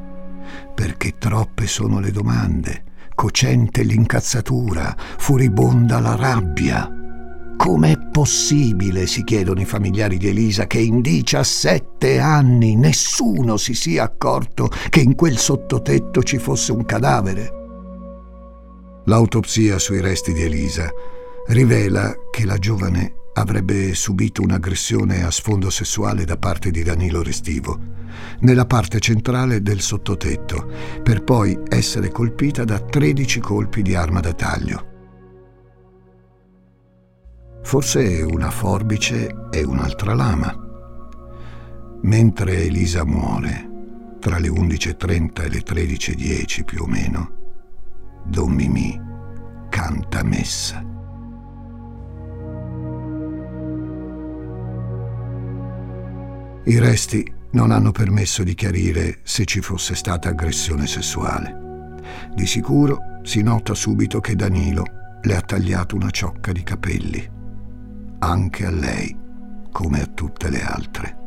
perché 0.75 1.17
troppe 1.17 1.67
sono 1.67 2.01
le 2.01 2.11
domande 2.11 2.87
cocente 3.19 3.83
l'incazzatura, 3.83 4.95
furibonda 5.17 5.99
la 5.99 6.15
rabbia. 6.15 6.89
Com'è 7.57 7.97
possibile, 8.09 9.07
si 9.07 9.25
chiedono 9.25 9.59
i 9.59 9.65
familiari 9.65 10.17
di 10.17 10.29
Elisa, 10.29 10.67
che 10.67 10.79
in 10.79 11.01
17 11.01 12.17
anni 12.17 12.77
nessuno 12.77 13.57
si 13.57 13.73
sia 13.73 14.03
accorto 14.03 14.69
che 14.87 15.01
in 15.01 15.15
quel 15.15 15.37
sottotetto 15.37 16.23
ci 16.23 16.37
fosse 16.37 16.71
un 16.71 16.85
cadavere? 16.85 17.51
L'autopsia 19.03 19.79
sui 19.79 19.99
resti 19.99 20.31
di 20.31 20.43
Elisa 20.43 20.89
rivela 21.47 22.15
che 22.31 22.45
la 22.45 22.57
giovane 22.57 23.18
avrebbe 23.33 23.93
subito 23.93 24.41
un'aggressione 24.41 25.23
a 25.23 25.31
sfondo 25.31 25.69
sessuale 25.69 26.25
da 26.25 26.37
parte 26.37 26.71
di 26.71 26.83
Danilo 26.83 27.21
Restivo, 27.21 27.79
nella 28.39 28.65
parte 28.65 28.99
centrale 28.99 29.61
del 29.61 29.81
sottotetto, 29.81 30.69
per 31.03 31.23
poi 31.23 31.57
essere 31.67 32.09
colpita 32.09 32.63
da 32.63 32.79
13 32.79 33.39
colpi 33.39 33.81
di 33.81 33.95
arma 33.95 34.19
da 34.19 34.33
taglio. 34.33 34.87
Forse 37.61 38.21
una 38.21 38.49
forbice 38.49 39.49
e 39.51 39.63
un'altra 39.63 40.13
lama. 40.13 40.67
Mentre 42.01 42.63
Elisa 42.63 43.05
muore, 43.05 43.67
tra 44.19 44.39
le 44.39 44.49
11.30 44.49 45.43
e 45.43 45.49
le 45.49 45.59
13.10 45.59 46.63
più 46.63 46.83
o 46.83 46.87
meno, 46.87 47.31
Don 48.25 48.51
Mimì 48.51 48.99
canta 49.69 50.23
messa. 50.23 50.83
I 56.69 56.77
resti 56.77 57.27
non 57.53 57.71
hanno 57.71 57.89
permesso 57.89 58.43
di 58.43 58.53
chiarire 58.53 59.21
se 59.23 59.43
ci 59.45 59.59
fosse 59.59 59.95
stata 59.95 60.29
aggressione 60.29 60.85
sessuale. 60.85 61.97
Di 62.35 62.45
sicuro 62.45 62.99
si 63.23 63.41
nota 63.41 63.73
subito 63.73 64.19
che 64.19 64.35
Danilo 64.35 64.83
le 65.23 65.35
ha 65.35 65.41
tagliato 65.41 65.95
una 65.95 66.11
ciocca 66.11 66.51
di 66.51 66.61
capelli, 66.61 67.27
anche 68.19 68.65
a 68.67 68.69
lei, 68.69 69.17
come 69.71 70.01
a 70.01 70.05
tutte 70.13 70.51
le 70.51 70.61
altre. 70.61 71.17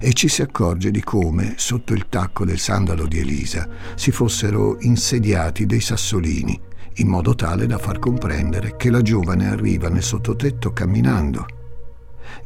E 0.00 0.14
ci 0.14 0.28
si 0.28 0.40
accorge 0.40 0.90
di 0.90 1.02
come, 1.02 1.56
sotto 1.58 1.92
il 1.92 2.06
tacco 2.08 2.46
del 2.46 2.58
sandalo 2.58 3.06
di 3.06 3.18
Elisa, 3.18 3.68
si 3.96 4.12
fossero 4.12 4.78
insediati 4.80 5.66
dei 5.66 5.82
sassolini, 5.82 6.58
in 6.94 7.08
modo 7.08 7.34
tale 7.34 7.66
da 7.66 7.76
far 7.76 7.98
comprendere 7.98 8.76
che 8.76 8.88
la 8.88 9.02
giovane 9.02 9.46
arriva 9.46 9.90
nel 9.90 10.02
sottotetto 10.02 10.72
camminando 10.72 11.63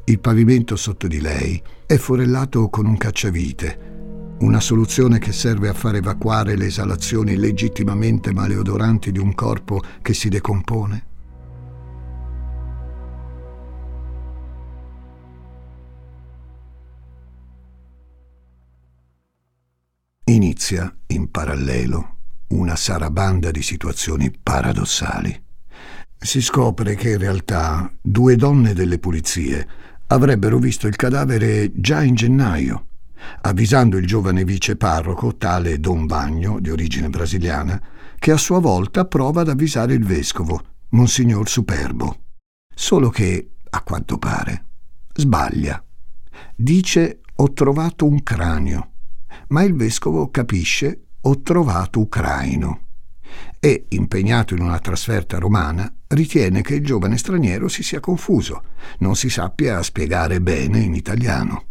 il 0.04 0.20
pavimento 0.20 0.76
sotto 0.76 1.06
di 1.06 1.20
lei 1.20 1.60
è 1.86 1.96
forellato 1.96 2.68
con 2.68 2.86
un 2.86 2.96
cacciavite, 2.96 4.36
una 4.40 4.60
soluzione 4.60 5.18
che 5.18 5.32
serve 5.32 5.68
a 5.68 5.74
far 5.74 5.96
evacuare 5.96 6.56
le 6.56 6.66
esalazioni 6.66 7.36
legittimamente 7.36 8.32
maleodoranti 8.32 9.10
di 9.10 9.18
un 9.18 9.34
corpo 9.34 9.82
che 10.02 10.14
si 10.14 10.28
decompone. 10.28 11.06
Inizia, 20.24 20.94
in 21.06 21.30
parallelo, 21.30 22.16
una 22.48 22.76
sarabanda 22.76 23.50
di 23.50 23.62
situazioni 23.62 24.30
paradossali 24.30 25.46
si 26.20 26.42
scopre 26.42 26.94
che 26.94 27.12
in 27.12 27.18
realtà 27.18 27.90
due 28.00 28.36
donne 28.36 28.74
delle 28.74 28.98
pulizie 28.98 29.66
avrebbero 30.08 30.58
visto 30.58 30.86
il 30.86 30.96
cadavere 30.96 31.70
già 31.74 32.02
in 32.02 32.14
gennaio, 32.14 32.86
avvisando 33.42 33.96
il 33.96 34.06
giovane 34.06 34.44
vice 34.44 34.76
parroco, 34.76 35.36
tale 35.36 35.78
Don 35.78 36.06
Bagno, 36.06 36.60
di 36.60 36.70
origine 36.70 37.08
brasiliana, 37.08 37.80
che 38.18 38.32
a 38.32 38.36
sua 38.36 38.58
volta 38.58 39.04
prova 39.04 39.42
ad 39.42 39.48
avvisare 39.48 39.94
il 39.94 40.04
vescovo, 40.04 40.62
Monsignor 40.90 41.48
Superbo. 41.48 42.22
Solo 42.74 43.10
che, 43.10 43.50
a 43.70 43.82
quanto 43.82 44.18
pare, 44.18 44.64
sbaglia. 45.14 45.82
Dice 46.54 47.20
ho 47.36 47.52
trovato 47.52 48.06
un 48.06 48.22
cranio, 48.22 48.92
ma 49.48 49.62
il 49.62 49.74
vescovo 49.74 50.30
capisce 50.30 51.02
ho 51.20 51.42
trovato 51.42 52.00
ucraino 52.00 52.86
e, 53.60 53.86
impegnato 53.90 54.54
in 54.54 54.62
una 54.62 54.78
trasferta 54.78 55.38
romana, 55.38 55.92
ritiene 56.08 56.62
che 56.62 56.74
il 56.74 56.84
giovane 56.84 57.18
straniero 57.18 57.68
si 57.68 57.82
sia 57.82 58.00
confuso, 58.00 58.62
non 58.98 59.16
si 59.16 59.28
sappia 59.28 59.82
spiegare 59.82 60.40
bene 60.40 60.80
in 60.80 60.94
italiano. 60.94 61.64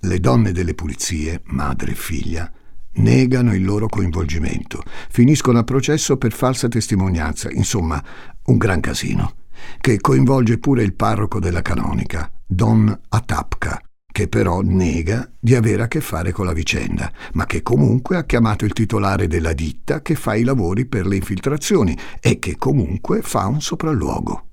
Le 0.00 0.20
donne 0.20 0.52
delle 0.52 0.74
pulizie, 0.74 1.42
madre 1.46 1.92
e 1.92 1.94
figlia, 1.94 2.50
negano 2.94 3.54
il 3.54 3.64
loro 3.64 3.88
coinvolgimento, 3.88 4.82
finiscono 5.08 5.58
a 5.58 5.64
processo 5.64 6.16
per 6.16 6.32
falsa 6.32 6.68
testimonianza, 6.68 7.50
insomma, 7.50 8.02
un 8.44 8.56
gran 8.56 8.80
casino, 8.80 9.34
che 9.80 10.00
coinvolge 10.00 10.58
pure 10.58 10.82
il 10.82 10.94
parroco 10.94 11.40
della 11.40 11.62
canonica, 11.62 12.30
Don 12.46 13.00
Atapka, 13.08 13.80
che 14.16 14.28
però 14.28 14.62
nega 14.62 15.30
di 15.38 15.54
avere 15.54 15.82
a 15.82 15.88
che 15.88 16.00
fare 16.00 16.32
con 16.32 16.46
la 16.46 16.54
vicenda, 16.54 17.12
ma 17.34 17.44
che 17.44 17.60
comunque 17.60 18.16
ha 18.16 18.24
chiamato 18.24 18.64
il 18.64 18.72
titolare 18.72 19.26
della 19.26 19.52
ditta 19.52 20.00
che 20.00 20.14
fa 20.14 20.34
i 20.34 20.42
lavori 20.42 20.86
per 20.86 21.06
le 21.06 21.16
infiltrazioni 21.16 21.94
e 22.18 22.38
che 22.38 22.56
comunque 22.56 23.20
fa 23.20 23.46
un 23.46 23.60
sopralluogo. 23.60 24.48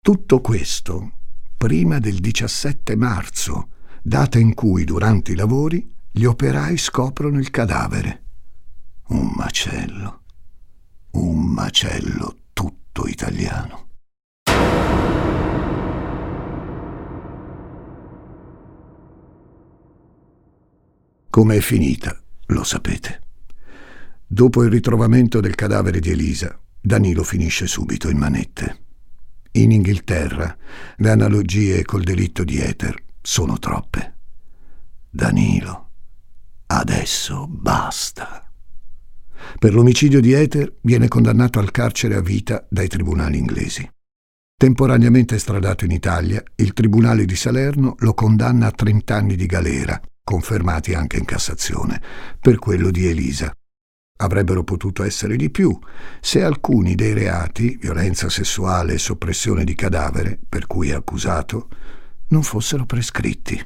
Tutto 0.00 0.40
questo 0.40 1.14
prima 1.56 1.98
del 1.98 2.20
17 2.20 2.94
marzo, 2.94 3.70
data 4.04 4.38
in 4.38 4.54
cui 4.54 4.84
durante 4.84 5.32
i 5.32 5.34
lavori 5.34 5.92
gli 6.08 6.24
operai 6.24 6.78
scoprono 6.78 7.40
il 7.40 7.50
cadavere. 7.50 8.22
Un 9.08 9.32
macello, 9.34 10.22
un 11.14 11.40
macello 11.40 12.36
tutto 12.52 13.08
italiano. 13.08 13.85
Come 21.36 21.56
è 21.56 21.60
finita, 21.60 22.18
lo 22.46 22.64
sapete. 22.64 23.20
Dopo 24.26 24.64
il 24.64 24.70
ritrovamento 24.70 25.38
del 25.40 25.54
cadavere 25.54 26.00
di 26.00 26.08
Elisa, 26.08 26.58
Danilo 26.80 27.22
finisce 27.22 27.66
subito 27.66 28.08
in 28.08 28.16
manette. 28.16 28.78
In 29.50 29.70
Inghilterra 29.70 30.56
le 30.96 31.10
analogie 31.10 31.84
col 31.84 32.04
delitto 32.04 32.42
di 32.42 32.58
Ether 32.58 32.94
sono 33.20 33.58
troppe. 33.58 34.14
Danilo, 35.10 35.90
adesso 36.68 37.46
basta. 37.46 38.50
Per 39.58 39.74
l'omicidio 39.74 40.22
di 40.22 40.32
Ether 40.32 40.78
viene 40.80 41.06
condannato 41.06 41.58
al 41.58 41.70
carcere 41.70 42.14
a 42.14 42.22
vita 42.22 42.66
dai 42.70 42.88
tribunali 42.88 43.36
inglesi. 43.36 43.86
Temporaneamente 44.56 45.34
estradato 45.34 45.84
in 45.84 45.90
Italia, 45.90 46.42
il 46.54 46.72
Tribunale 46.72 47.26
di 47.26 47.36
Salerno 47.36 47.94
lo 47.98 48.14
condanna 48.14 48.68
a 48.68 48.70
30 48.70 49.14
anni 49.14 49.36
di 49.36 49.44
galera 49.44 50.00
confermati 50.26 50.92
anche 50.92 51.18
in 51.18 51.24
Cassazione, 51.24 52.02
per 52.40 52.58
quello 52.58 52.90
di 52.90 53.06
Elisa. 53.06 53.54
Avrebbero 54.18 54.64
potuto 54.64 55.04
essere 55.04 55.36
di 55.36 55.50
più 55.50 55.78
se 56.20 56.42
alcuni 56.42 56.96
dei 56.96 57.12
reati, 57.12 57.76
violenza 57.80 58.28
sessuale 58.28 58.94
e 58.94 58.98
soppressione 58.98 59.62
di 59.62 59.76
cadavere, 59.76 60.36
per 60.48 60.66
cui 60.66 60.88
è 60.88 60.94
accusato, 60.94 61.68
non 62.30 62.42
fossero 62.42 62.86
prescritti. 62.86 63.64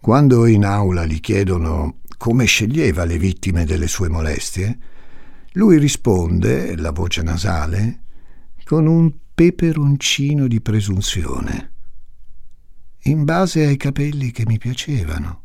Quando 0.00 0.46
in 0.46 0.64
aula 0.64 1.06
gli 1.06 1.20
chiedono 1.20 2.00
come 2.18 2.44
sceglieva 2.44 3.04
le 3.04 3.18
vittime 3.18 3.64
delle 3.64 3.86
sue 3.86 4.08
molestie, 4.08 4.78
lui 5.52 5.78
risponde, 5.78 6.74
la 6.76 6.90
voce 6.90 7.22
nasale, 7.22 8.02
con 8.64 8.88
un 8.88 9.12
peperoncino 9.32 10.48
di 10.48 10.60
presunzione, 10.60 11.72
in 13.04 13.22
base 13.22 13.64
ai 13.64 13.76
capelli 13.76 14.32
che 14.32 14.42
mi 14.44 14.58
piacevano. 14.58 15.41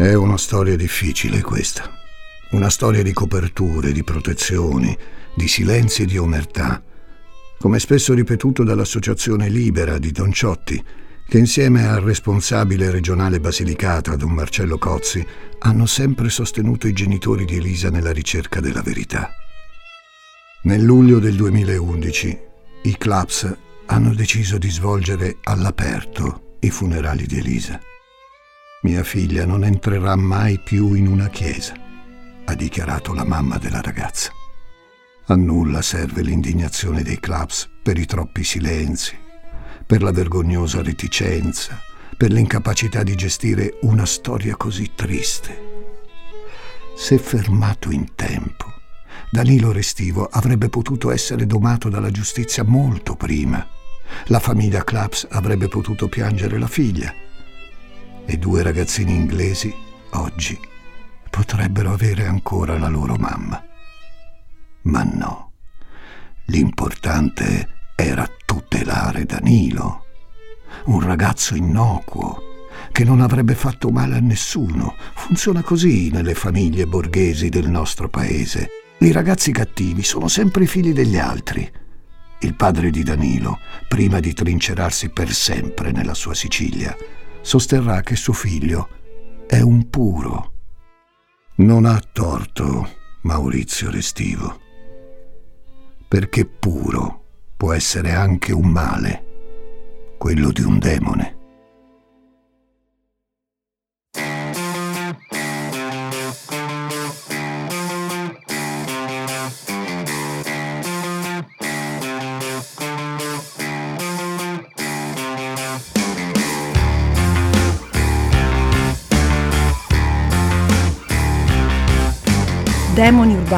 È 0.00 0.14
una 0.14 0.38
storia 0.38 0.76
difficile 0.76 1.42
questa. 1.42 1.92
Una 2.52 2.70
storia 2.70 3.02
di 3.02 3.12
coperture, 3.12 3.92
di 3.92 4.02
protezioni, 4.02 4.96
di 5.34 5.46
silenzi 5.46 6.04
e 6.04 6.06
di 6.06 6.16
omertà. 6.16 6.82
Come 7.58 7.78
spesso 7.78 8.14
ripetuto 8.14 8.64
dall'Associazione 8.64 9.50
Libera 9.50 9.98
di 9.98 10.10
Don 10.10 10.32
Ciotti, 10.32 10.82
che 11.28 11.36
insieme 11.36 11.86
al 11.86 12.00
responsabile 12.00 12.90
regionale 12.90 13.40
Basilicata, 13.40 14.16
don 14.16 14.32
Marcello 14.32 14.78
Cozzi, 14.78 15.22
hanno 15.58 15.84
sempre 15.84 16.30
sostenuto 16.30 16.88
i 16.88 16.94
genitori 16.94 17.44
di 17.44 17.56
Elisa 17.56 17.90
nella 17.90 18.10
ricerca 18.10 18.60
della 18.60 18.80
verità. 18.80 19.28
Nel 20.62 20.82
luglio 20.82 21.18
del 21.18 21.36
2011 21.36 22.38
i 22.84 22.96
clubs 22.96 23.54
hanno 23.84 24.14
deciso 24.14 24.56
di 24.56 24.70
svolgere 24.70 25.36
all'aperto 25.42 26.56
i 26.60 26.70
funerali 26.70 27.26
di 27.26 27.36
Elisa. 27.36 27.78
Mia 28.82 29.04
figlia 29.04 29.44
non 29.44 29.62
entrerà 29.62 30.16
mai 30.16 30.58
più 30.58 30.94
in 30.94 31.06
una 31.06 31.28
chiesa, 31.28 31.74
ha 32.46 32.54
dichiarato 32.54 33.12
la 33.12 33.26
mamma 33.26 33.58
della 33.58 33.82
ragazza. 33.82 34.30
A 35.26 35.34
nulla 35.36 35.82
serve 35.82 36.22
l'indignazione 36.22 37.02
dei 37.02 37.20
clubs 37.20 37.68
per 37.82 37.98
i 37.98 38.06
troppi 38.06 38.42
silenzi, 38.42 39.14
per 39.84 40.02
la 40.02 40.12
vergognosa 40.12 40.82
reticenza, 40.82 41.78
per 42.16 42.32
l'incapacità 42.32 43.02
di 43.02 43.14
gestire 43.16 43.76
una 43.82 44.06
storia 44.06 44.56
così 44.56 44.92
triste. 44.94 45.68
Se 46.96 47.18
fermato 47.18 47.90
in 47.90 48.14
tempo, 48.14 48.64
Danilo 49.30 49.72
Restivo 49.72 50.24
avrebbe 50.24 50.70
potuto 50.70 51.10
essere 51.10 51.44
domato 51.44 51.90
dalla 51.90 52.10
giustizia 52.10 52.64
molto 52.64 53.14
prima. 53.14 53.62
La 54.28 54.40
famiglia 54.40 54.84
Claps 54.84 55.26
avrebbe 55.28 55.68
potuto 55.68 56.08
piangere 56.08 56.58
la 56.58 56.66
figlia 56.66 57.28
e 58.30 58.38
due 58.38 58.62
ragazzini 58.62 59.12
inglesi 59.12 59.74
oggi 60.10 60.56
potrebbero 61.28 61.92
avere 61.92 62.26
ancora 62.26 62.78
la 62.78 62.86
loro 62.86 63.16
mamma. 63.16 63.60
Ma 64.82 65.02
no, 65.02 65.50
l'importante 66.44 67.88
era 67.96 68.30
tutelare 68.46 69.24
Danilo, 69.24 70.04
un 70.84 71.00
ragazzo 71.00 71.56
innocuo 71.56 72.68
che 72.92 73.02
non 73.02 73.20
avrebbe 73.20 73.56
fatto 73.56 73.90
male 73.90 74.18
a 74.18 74.20
nessuno. 74.20 74.94
Funziona 75.14 75.62
così 75.62 76.10
nelle 76.10 76.34
famiglie 76.34 76.86
borghesi 76.86 77.48
del 77.48 77.68
nostro 77.68 78.08
paese. 78.08 78.68
I 79.00 79.10
ragazzi 79.10 79.50
cattivi 79.50 80.04
sono 80.04 80.28
sempre 80.28 80.64
i 80.64 80.68
figli 80.68 80.92
degli 80.92 81.18
altri. 81.18 81.68
Il 82.42 82.54
padre 82.54 82.90
di 82.90 83.02
Danilo, 83.02 83.58
prima 83.88 84.20
di 84.20 84.32
trincerarsi 84.32 85.08
per 85.08 85.32
sempre 85.32 85.90
nella 85.90 86.14
sua 86.14 86.34
Sicilia, 86.34 86.96
sosterrà 87.40 88.00
che 88.02 88.16
suo 88.16 88.32
figlio 88.32 88.88
è 89.46 89.60
un 89.60 89.88
puro. 89.90 90.52
Non 91.56 91.84
ha 91.84 92.00
torto 92.12 92.88
Maurizio 93.22 93.90
Restivo, 93.90 94.60
perché 96.08 96.46
puro 96.46 97.24
può 97.56 97.72
essere 97.72 98.12
anche 98.12 98.52
un 98.52 98.68
male, 98.68 100.14
quello 100.18 100.50
di 100.52 100.62
un 100.62 100.78
demone. 100.78 101.39